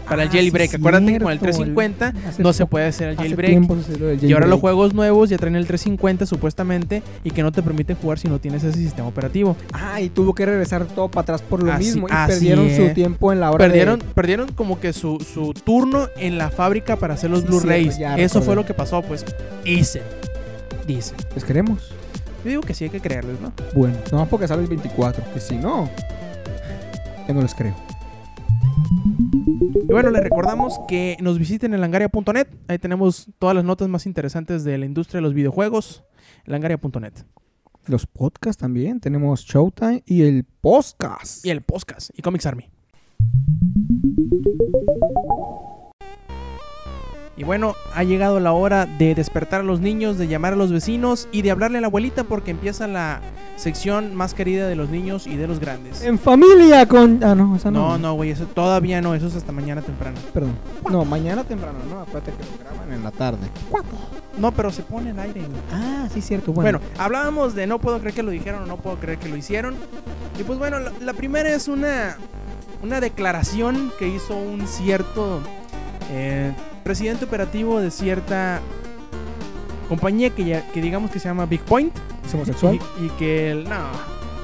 [0.09, 0.75] Para el Ah, sí, jailbreak.
[0.75, 4.23] Acuérdate que con el cierto, 350 hace no se puede hacer el jailbreak.
[4.23, 7.95] Y ahora los juegos nuevos ya traen el 350 supuestamente y que no te permiten
[7.97, 9.55] jugar si no tienes ese sistema operativo.
[9.75, 12.07] Ah, y tuvo que regresar todo para atrás por lo Así- mismo.
[12.09, 14.05] Y perdieron su tiempo en la hora Perdieron, de...
[14.07, 17.97] perdieron como que su, su turno en la fábrica para hacer los Sí, Blu-rays.
[17.99, 18.41] Eso recordé.
[18.47, 19.27] fue lo que pasó, pues.
[19.63, 20.03] Dicen.
[20.87, 21.19] Dicen.
[21.35, 21.93] Pues queremos.
[22.49, 23.53] Yo digo que sí hay que creerles, ¿no?
[23.75, 25.23] Bueno, no porque sale el 24.
[25.35, 25.87] Que si no,
[27.29, 27.75] yo no les creo.
[29.75, 32.49] Y bueno, les recordamos que nos visiten en langaria.net.
[32.67, 36.05] Ahí tenemos todas las notas más interesantes de la industria de los videojuegos.
[36.47, 37.13] Langaria.net.
[37.85, 38.99] Los podcasts también.
[39.01, 41.45] Tenemos Showtime y el podcast.
[41.45, 42.19] Y el podcast.
[42.19, 42.71] Y Comics Army.
[47.39, 50.73] Y bueno, ha llegado la hora de despertar a los niños, de llamar a los
[50.73, 53.21] vecinos y de hablarle a la abuelita porque empieza la
[53.55, 56.03] sección más querida de los niños y de los grandes.
[56.03, 57.23] En familia con...
[57.23, 57.91] Ah, no, esa no.
[57.91, 60.19] No, no, güey, eso todavía no, eso es hasta mañana temprano.
[60.35, 60.57] Perdón.
[60.91, 62.01] No, mañana temprano, ¿no?
[62.01, 63.47] Acuérdate que lo graban en la tarde.
[64.37, 65.61] No, pero se pone al aire, güey.
[65.73, 66.53] Ah, sí, cierto.
[66.53, 69.29] Bueno, Bueno, hablábamos de no puedo creer que lo dijeron o no puedo creer que
[69.29, 69.77] lo hicieron.
[70.41, 72.17] Y pues bueno, la, la primera es una,
[72.83, 75.41] una declaración que hizo un cierto
[76.11, 78.61] eh, presidente operativo de cierta
[79.89, 81.95] compañía que, ya- que digamos que se llama Big Point.
[82.27, 82.79] es homosexual.
[83.01, 83.79] Y, y que, el- no,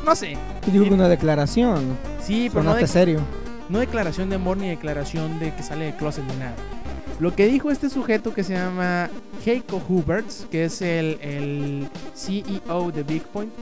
[0.04, 0.36] no sé.
[0.66, 1.96] Y dijo que una declaración.
[2.22, 3.20] Sí, pero no, de- serio.
[3.68, 6.54] no declaración de amor ni declaración de que sale de closet ni nada.
[7.20, 9.08] Lo que dijo este sujeto que se llama
[9.44, 13.52] Keiko Huberts, que es el, el CEO de Big Point,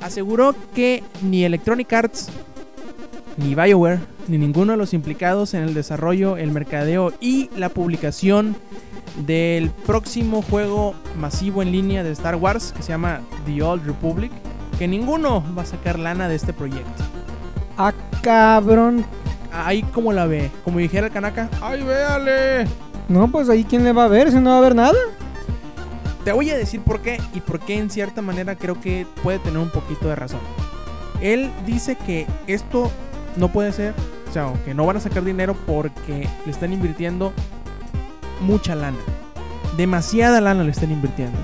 [0.00, 2.28] aseguró que ni Electronic Arts,
[3.36, 8.56] ni BioWare, ni ninguno de los implicados en el desarrollo, el mercadeo y la publicación
[9.26, 14.32] del próximo juego masivo en línea de Star Wars, que se llama The Old Republic,
[14.78, 17.04] que ninguno va a sacar lana de este proyecto.
[17.76, 17.92] Ah,
[18.22, 19.04] cabrón.
[19.52, 22.66] Ahí como la ve, como dijera el Kanaka, ¡ay, véale!
[23.08, 24.98] No, pues ahí quién le va a ver, si no va a ver nada.
[26.24, 29.38] Te voy a decir por qué y por qué en cierta manera creo que puede
[29.38, 30.40] tener un poquito de razón.
[31.20, 32.90] Él dice que esto
[33.36, 33.94] no puede ser,
[34.28, 37.32] o sea, que no van a sacar dinero porque le están invirtiendo
[38.40, 38.98] mucha lana.
[39.76, 41.38] Demasiada lana le están invirtiendo.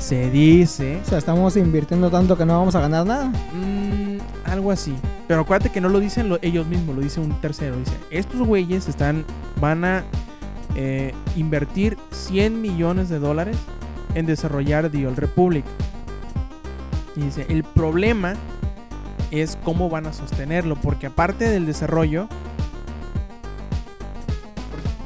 [0.00, 3.26] Se dice O sea, estamos invirtiendo tanto que no vamos a ganar nada.
[3.52, 4.94] Mm, algo así.
[5.26, 7.76] Pero acuérdate que no lo dicen lo- ellos mismos, lo dice un tercero.
[7.76, 9.24] Dice, estos güeyes están,
[9.60, 10.04] van a
[10.76, 13.56] eh, invertir 100 millones de dólares
[14.14, 15.64] en desarrollar The Old Republic.
[17.16, 18.34] Y dice, el problema
[19.30, 22.28] es cómo van a sostenerlo, porque aparte del desarrollo,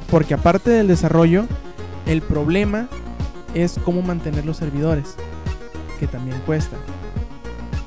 [0.09, 1.45] porque aparte del desarrollo,
[2.05, 2.87] el problema
[3.53, 5.15] es cómo mantener los servidores,
[5.99, 6.77] que también cuesta.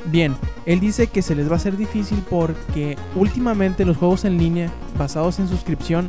[0.07, 4.39] Bien, él dice que se les va a hacer difícil porque últimamente los juegos en
[4.39, 6.07] línea basados en suscripción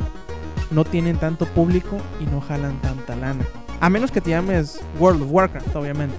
[0.70, 3.44] no tienen tanto público y no jalan tanta lana.
[3.80, 6.16] A menos que te llames World of Warcraft, obviamente.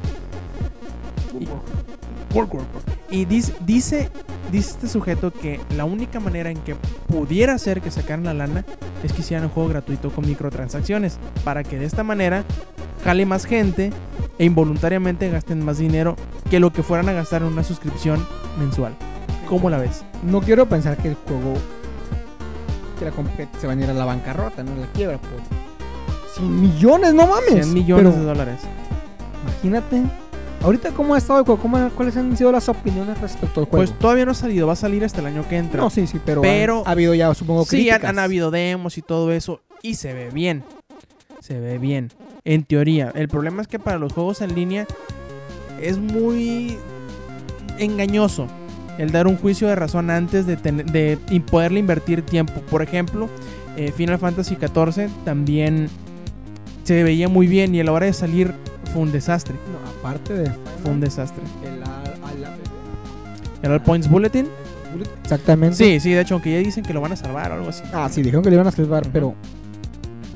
[2.33, 2.98] World.
[3.11, 4.09] Y dice, dice,
[4.51, 6.75] dice este sujeto que la única manera en que
[7.07, 8.65] pudiera ser que sacaran la lana
[9.03, 11.17] es que hicieran un juego gratuito con microtransacciones.
[11.43, 12.43] Para que de esta manera
[13.03, 13.91] jale más gente
[14.37, 16.15] e involuntariamente gasten más dinero
[16.49, 18.25] que lo que fueran a gastar en una suscripción
[18.59, 18.95] mensual.
[19.47, 20.03] ¿Cómo la ves?
[20.23, 21.55] No quiero pensar que el juego
[22.99, 23.11] que la
[23.59, 25.29] se va a ir a la bancarrota, no la quiebra por
[26.35, 27.65] 100 millones, no mames.
[27.65, 28.59] 100 millones Pero de dólares.
[29.43, 30.03] imagínate.
[30.61, 33.85] Ahorita cómo ha estado el juego, ¿Cómo- cuáles han sido las opiniones respecto al juego.
[33.85, 35.81] Pues todavía no ha salido, va a salir hasta el año que entra.
[35.81, 38.09] no, sí, sí, pero, Pero- han- ha habido ya supongo sí, han, críticas.
[38.09, 40.63] han habido demos y todo eso y se ve bien.
[41.39, 42.11] Se ve bien.
[42.43, 44.85] En teoría, el problema es que para los juegos en línea
[45.81, 46.77] es muy
[47.77, 48.47] engañoso
[48.97, 52.59] el dar un juicio de razón antes de, tener- de in- poderle invertir tiempo.
[52.69, 53.29] Por ejemplo,
[53.77, 55.87] eh, Final Fantasy XIV también
[56.83, 58.53] se veía muy bien y a la hora de salir
[58.93, 59.55] fue un desastre.
[59.71, 60.51] No, aparte de
[60.83, 61.43] Fue un desastre.
[61.63, 62.59] el al- al APB.
[63.63, 64.47] ¿Era el Points Bulletin?
[65.23, 65.75] Exactamente.
[65.75, 67.83] Sí, sí, de hecho, aunque ya dicen que lo van a salvar o algo así.
[67.93, 69.35] Ah, sí, dijeron que le iban a salvar, pero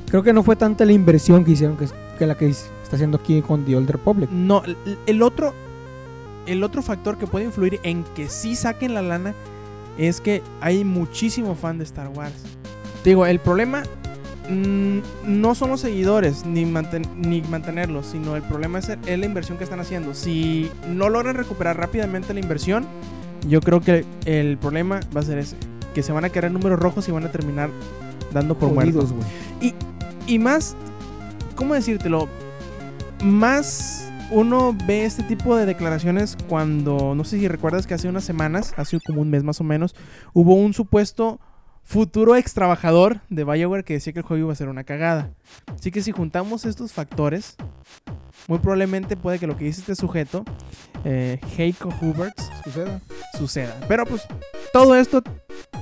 [0.10, 1.86] creo que no fue tanta la inversión que hicieron que,
[2.20, 4.30] que la que is- está haciendo aquí con The Old Republic.
[4.30, 5.54] No, el, el otro
[6.46, 9.34] el otro factor que puede influir en que sí saquen la lana
[9.98, 12.34] es que hay muchísimo fan de Star Wars.
[13.02, 13.84] Te Digo, el problema
[14.50, 19.58] no son los seguidores ni, manten- ni mantenerlos, sino el problema es, es la inversión
[19.58, 20.14] que están haciendo.
[20.14, 22.86] Si no logran recuperar rápidamente la inversión,
[23.48, 25.56] yo creo que el problema va a ser ese,
[25.94, 27.70] que se van a quedar números rojos y van a terminar
[28.34, 29.14] dando por muertos.
[29.14, 29.74] Güey.
[30.28, 30.76] Y más,
[31.56, 32.28] ¿cómo decírtelo?
[33.24, 38.24] Más uno ve este tipo de declaraciones cuando, no sé si recuerdas que hace unas
[38.24, 39.96] semanas, hace como un mes más o menos,
[40.34, 41.40] hubo un supuesto
[41.84, 45.32] futuro ex trabajador de Bioware que decía que el juego iba a ser una cagada.
[45.76, 47.56] Así que si juntamos estos factores,
[48.48, 50.44] muy probablemente puede que lo que dice este sujeto,
[51.06, 53.02] eh, Heiko Huberts, Suceda.
[53.38, 53.80] suceda.
[53.88, 54.24] Pero pues
[54.72, 55.22] todo esto,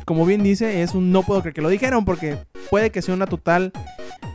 [0.05, 2.37] como bien dice, es un no puedo creer que lo dijeron porque
[2.69, 3.71] puede que sea una total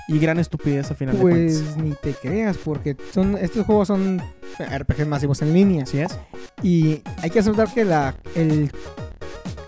[0.09, 1.77] y gran estupidez a final de Pues cuentas.
[1.83, 4.23] ni te creas, porque son estos juegos son
[4.61, 5.83] RPGs masivos en línea.
[5.83, 6.17] Así es.
[6.63, 8.71] Y hay que aceptar que la, el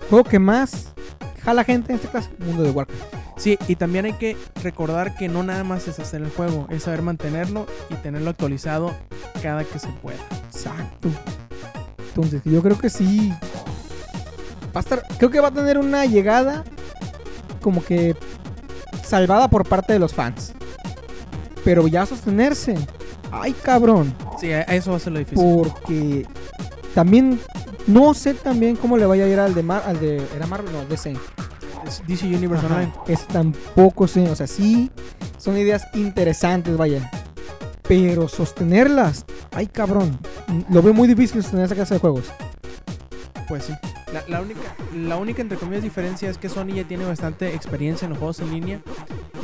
[0.09, 0.94] juego que más
[1.43, 3.03] jala gente en este caso, Mundo de Warcraft.
[3.36, 6.82] Sí, y también hay que recordar que no nada más es hacer el juego, es
[6.82, 8.93] saber mantenerlo y tenerlo actualizado
[9.43, 10.18] cada que se pueda.
[10.47, 11.09] Exacto.
[12.09, 13.32] Entonces, yo creo que sí.
[14.74, 15.03] Va a estar.
[15.18, 16.64] Creo que va a tener una llegada
[17.62, 18.16] como que
[19.05, 20.53] salvada por parte de los fans.
[21.64, 22.74] Pero ya sostenerse.
[23.30, 24.14] Ay, cabrón.
[24.41, 25.45] Sí, eso va a ser lo difícil.
[25.45, 26.26] Porque
[26.95, 27.39] también
[27.89, 30.72] no sé también cómo le vaya a ir al de Mar, al de era Marvel,
[30.72, 31.16] no, DC.
[32.07, 32.93] DC Universe Ajá, Online.
[33.09, 34.91] Es tampoco sé, o sea, sí
[35.39, 37.11] son ideas interesantes, vaya.
[37.82, 40.18] Pero sostenerlas, ay cabrón,
[40.68, 42.24] lo veo muy difícil sostener esa clase de juegos.
[43.49, 43.72] Pues sí.
[44.12, 48.11] La, única, la única, entre comillas, diferencia es que Sony ya tiene bastante experiencia en
[48.11, 48.80] los juegos en línea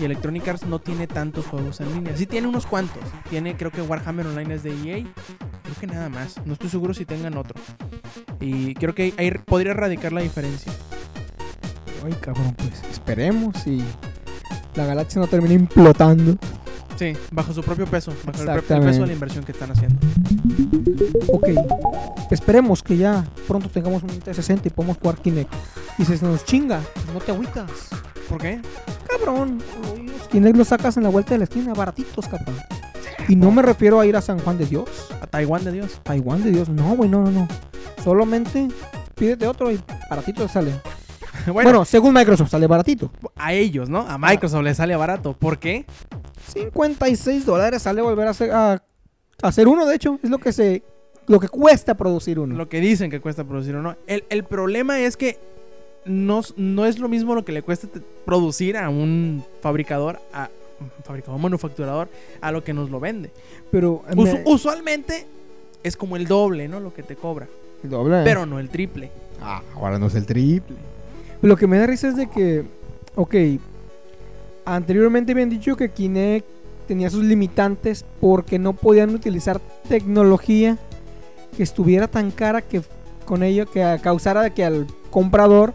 [0.01, 2.17] y Electronic Arts no tiene tantos juegos en línea.
[2.17, 3.03] Sí tiene unos cuantos.
[3.29, 5.05] Tiene, creo que Warhammer Online es de EA.
[5.63, 6.37] Creo que nada más.
[6.47, 7.61] No estoy seguro si tengan otro.
[8.41, 10.73] Y creo que ahí podría radicar la diferencia.
[12.05, 13.83] Ay cabrón, pues esperemos y
[14.75, 16.37] la galaxia no termine implotando.
[16.97, 18.13] Sí, bajo su propio peso.
[18.25, 19.97] Bajo el, propio peso de la inversión que están haciendo.
[21.29, 21.49] Ok,
[22.31, 25.53] esperemos que ya pronto tengamos un 360 y podamos jugar Kinect.
[25.99, 27.71] Y si se nos chinga, pues no te agüitas.
[28.29, 28.61] ¿Por qué?
[29.09, 29.61] Cabrón,
[30.07, 32.57] los Kinect los sacas en la vuelta de la esquina, baratitos, cabrón.
[33.29, 34.89] Y no me refiero a ir a San Juan de Dios.
[35.21, 36.01] A Taiwán de Dios.
[36.03, 36.69] Taiwán de Dios.
[36.69, 37.49] No, güey, no, no, no.
[38.03, 38.69] Solamente
[39.15, 39.81] pídete otro y
[40.11, 40.73] baratito sale.
[41.47, 43.11] bueno, Bueno, según Microsoft sale baratito.
[43.37, 44.01] a ellos, ¿no?
[44.01, 45.33] A Microsoft le sale barato.
[45.33, 45.87] ¿Por qué?
[46.49, 48.81] 56 dólares sale volver a hacer, a, a
[49.43, 50.19] hacer uno, de hecho.
[50.23, 50.83] Es lo que se
[51.27, 52.55] lo que cuesta producir uno.
[52.55, 53.97] Lo que dicen que cuesta producir o no.
[54.07, 55.39] El, el problema es que
[56.05, 57.89] no, no es lo mismo lo que le cuesta
[58.27, 62.09] producir a un fabricador, a un fabricador, manufacturador,
[62.43, 63.31] a lo que nos lo vende.
[63.71, 65.27] Pero Usu- me- usualmente
[65.83, 66.79] es como el doble, ¿no?
[66.81, 67.47] Lo que te cobra.
[67.83, 68.23] doble.
[68.25, 69.11] Pero no el triple.
[69.41, 70.77] Ah, ahora no es el triple.
[71.41, 72.65] Lo que me da risa es de que,
[73.15, 73.35] ok,
[74.65, 76.47] anteriormente habían dicho que Kinect
[76.89, 80.77] tenía sus limitantes porque no podían utilizar tecnología
[81.57, 82.83] que estuviera tan cara que
[83.25, 85.73] con ello que causara que al comprador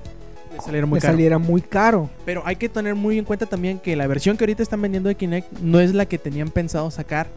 [0.53, 1.13] Le salieron muy le caro.
[1.13, 2.09] saliera muy caro.
[2.25, 5.09] Pero hay que tener muy en cuenta también que la versión que ahorita están vendiendo
[5.09, 7.27] de Kinect no es la que tenían pensado sacar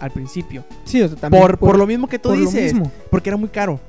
[0.00, 0.64] al principio.
[0.84, 2.72] Sí, o sea, también Por, por lo mismo que tú por lo dices.
[2.72, 2.90] mismo.
[3.10, 3.80] Porque era muy caro.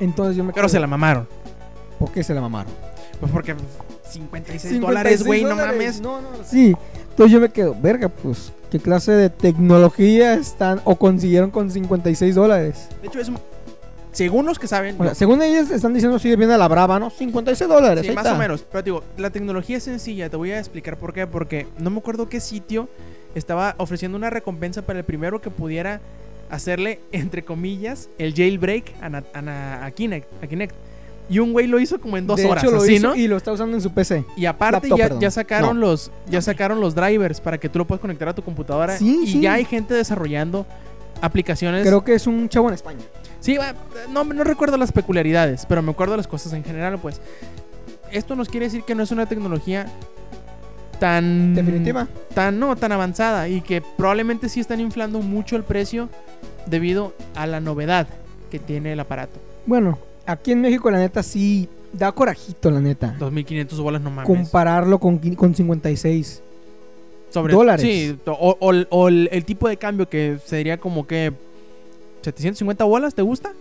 [0.00, 1.26] Entonces yo me Pero se la mamaron.
[1.98, 2.72] ¿Por qué se la mamaron?
[3.20, 3.54] Pues porque
[4.10, 6.00] 56, 56 dólares, güey, no mames.
[6.00, 6.74] No, no, sí.
[7.10, 12.34] Entonces yo me quedo, verga, pues, ¿qué clase de tecnología están o consiguieron con 56
[12.34, 12.88] dólares?
[13.02, 13.30] De hecho, es.
[14.12, 14.94] Según los que saben.
[14.94, 17.10] O sea, yo- según ellos están diciendo, sigue viene a la brava, ¿no?
[17.10, 18.06] 56 dólares.
[18.06, 18.36] sí, más está.
[18.36, 18.64] o menos.
[18.70, 20.30] Pero digo, la tecnología es sencilla.
[20.30, 21.26] Te voy a explicar por qué.
[21.26, 22.88] Porque no me acuerdo qué sitio
[23.34, 26.00] estaba ofreciendo una recompensa para el primero que pudiera
[26.48, 30.74] hacerle, entre comillas, el jailbreak a, a a Kinect, a Kinect.
[31.28, 33.16] Y un güey lo hizo como en dos de horas, hecho, lo así, hizo ¿no?
[33.16, 34.24] y lo está usando en su PC.
[34.36, 35.86] Y aparte Laptop, ya, sacaron No.
[35.86, 39.20] los ya sacaron los drivers para que tú lo puedas conectar a tu computadora Sí,
[39.24, 39.40] y sí.
[39.40, 40.66] ya hay gente desarrollando
[41.22, 41.86] aplicaciones.
[41.86, 43.00] Creo que es un chavo en España.
[43.40, 43.56] Sí,
[44.10, 47.20] no, no recuerdo las peculiaridades, pero me acuerdo las cosas en general, pues.
[48.12, 49.86] Esto nos quiere decir que no es una tecnología
[51.00, 52.06] tan Definitiva.
[52.34, 56.08] tan no tan avanzada y que probablemente sí están inflando mucho el precio
[56.66, 58.06] debido a la novedad
[58.50, 59.40] que tiene el aparato.
[59.66, 63.14] Bueno, aquí en México, la neta, sí da corajito, la neta.
[63.18, 64.26] 2500 bolas no mames.
[64.26, 66.42] Compararlo con, con 56.
[67.30, 67.84] Sobre dólares.
[67.84, 71.32] Sí, o, o el- o el, el tipo de cambio que sería como que
[72.22, 73.52] 750 bolas, ¿te gusta?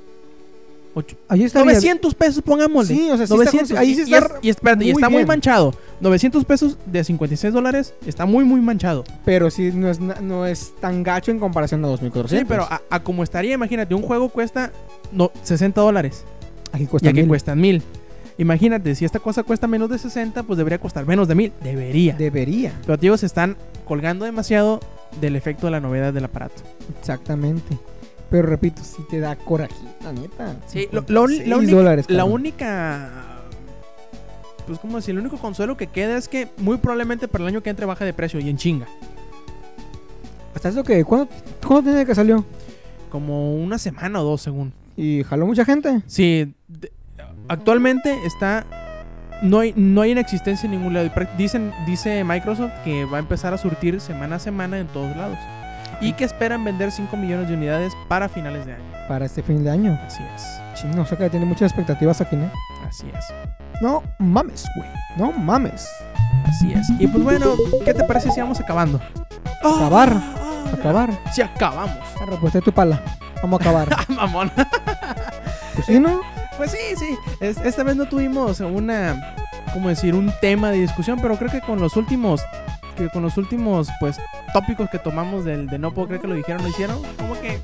[0.95, 1.59] Ocho- Ahí está.
[1.63, 2.95] 900 pesos, pongámosle.
[2.95, 3.69] Sí, o sea, sí 900.
[3.71, 5.73] está, ahí sí y, está es- y espérate, y está muy manchado.
[6.01, 9.03] 900 pesos de 56 dólares está muy, muy manchado.
[9.25, 12.39] Pero sí no es, no es tan gacho en comparación a 2400.
[12.39, 14.71] Sí, pero a, a como estaría, imagínate, un juego cuesta
[15.11, 16.23] no, 60 dólares.
[16.73, 17.27] Aquí cuesta Y aquí mil.
[17.29, 17.81] cuestan 1000.
[18.37, 21.53] Imagínate, si esta cosa cuesta menos de 60, pues debería costar menos de 1000.
[21.63, 22.15] Debería.
[22.15, 23.55] Debería, Pero tío, se están
[23.85, 24.79] colgando demasiado
[25.21, 26.61] del efecto de la novedad del aparato.
[26.99, 27.77] exactamente.
[28.31, 30.55] Pero repito, sí te da corajita, neta.
[30.65, 33.11] Sí, lo- lo- la 56 única- dólares, La única.
[34.65, 35.11] Pues, como decir?
[35.13, 38.05] El único consuelo que queda es que muy probablemente para el año que entre baja
[38.05, 38.87] de precio y en chinga.
[40.55, 41.27] Hasta eso que, ¿cuándo,
[41.67, 42.43] ¿cuándo tiene que salió?
[43.11, 44.73] como una semana o dos, según.
[44.95, 46.01] ¿Y jaló mucha gente?
[46.07, 46.91] Sí, de-
[47.49, 48.65] actualmente está.
[49.41, 51.09] No hay, no hay en existencia en ningún lado.
[51.37, 55.37] Dicen, dice Microsoft que va a empezar a surtir semana a semana en todos lados.
[56.01, 58.83] Y que esperan vender 5 millones de unidades para finales de año.
[59.07, 59.99] Para este fin de año.
[60.05, 60.43] Así es.
[60.79, 62.49] Sí, no sé que tiene muchas expectativas aquí, ¿no?
[62.87, 63.25] Así es.
[63.81, 64.89] No mames, güey.
[65.17, 65.87] No mames.
[66.45, 66.89] Así es.
[66.99, 67.53] Y pues bueno,
[67.85, 68.99] ¿qué te parece si vamos acabando?
[69.63, 70.13] Acabar.
[70.13, 71.09] Ah, Acabar.
[71.33, 71.97] Si acabamos.
[72.21, 73.01] Arre, pues tu pala.
[73.43, 73.89] Vamos a acabar.
[73.99, 74.51] Ah, mamón.
[75.75, 76.21] pues sí, ¿no?
[76.57, 77.15] Pues sí, sí.
[77.39, 79.35] Es- esta vez no tuvimos una,
[79.73, 80.15] ¿cómo decir?
[80.15, 82.41] Un tema de discusión, pero creo que con los últimos,
[82.95, 84.17] que con los últimos, pues,
[84.53, 87.59] tópicos que tomamos del de no puedo creer que lo dijeron, lo hicieron, como que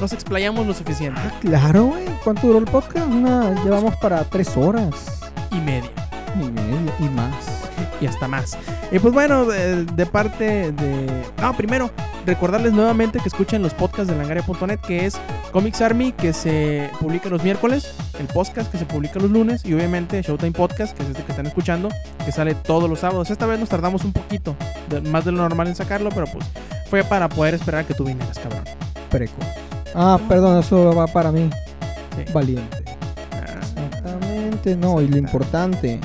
[0.00, 1.20] nos explayamos lo suficiente.
[1.24, 2.04] Ah, claro, güey.
[2.24, 3.06] ¿Cuánto duró el podcast?
[3.06, 5.20] Una, llevamos para tres horas
[5.50, 5.90] Y media.
[6.34, 7.34] y media y más.
[8.00, 8.56] y hasta más.
[8.92, 11.22] Y pues bueno, de, de parte de...
[11.40, 11.90] Ah, primero,
[12.26, 15.16] recordarles nuevamente que escuchen los podcasts de langaria.net, que es
[15.52, 19.74] Comics Army, que se publica los miércoles, el podcast que se publica los lunes, y
[19.74, 21.88] obviamente Showtime Podcast, que es este que están escuchando,
[22.24, 23.30] que sale todos los sábados.
[23.30, 24.56] Esta vez nos tardamos un poquito,
[24.88, 26.44] de- más de lo normal en sacarlo, pero pues
[26.88, 28.64] fue para poder esperar a que tú vinieras, cabrón.
[29.08, 29.34] Preco.
[29.94, 31.48] Ah, perdón, eso va para mí.
[32.16, 32.32] Sí.
[32.32, 32.82] Valiente.
[33.34, 35.00] Ah, Exactamente, no.
[35.00, 36.00] Y lo importante.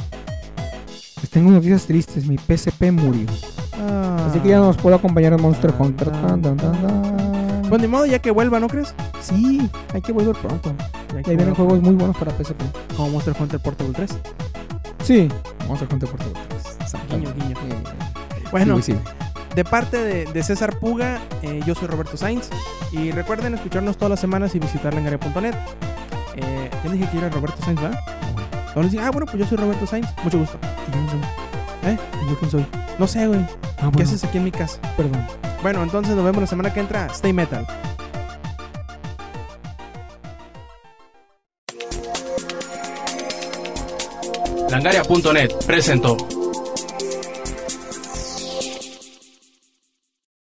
[1.22, 2.26] Les tengo noticias tristes.
[2.28, 3.28] Mi PSP murió.
[3.74, 4.28] ah.
[4.30, 6.09] Así que ya no nos puedo acompañar en Monster Hunter.
[6.11, 7.61] Tan, tan, tan, tan.
[7.70, 8.93] Pues ni modo, ya que vuelva, ¿no crees?
[9.22, 10.74] Sí, hay que volver pronto.
[11.13, 12.61] Ya Y que ahí vienen juegos muy buenos para PSP.
[12.95, 14.11] Como Monster Hunter Portable 3.
[15.03, 15.30] Sí.
[15.68, 16.34] Monster Hunter por todos.
[17.09, 17.55] Guiño, guiño.
[18.51, 18.97] Bueno, Sí, sí.
[19.55, 22.49] De parte de, de César Puga, eh, yo soy Roberto Sainz.
[22.91, 25.55] Y recuerden escucharnos todas las semanas y visitar lengaria.net.
[26.36, 27.99] Eh, ¿Quién dije que era Roberto Sainz, verdad?
[28.76, 30.07] Ah, bueno, pues yo soy Roberto Sainz.
[30.23, 30.57] Mucho gusto.
[31.86, 31.97] ¿Eh?
[32.26, 32.65] ¿Y yo quién soy?
[32.99, 33.39] No sé, güey.
[33.39, 33.47] Ah,
[33.78, 34.80] ¿Qué bueno, haces aquí en mi casa?
[34.97, 35.26] Perdón.
[35.61, 37.07] Bueno, entonces nos vemos la semana que entra.
[37.07, 37.65] Stay metal.
[44.69, 46.17] Langaria.net presentó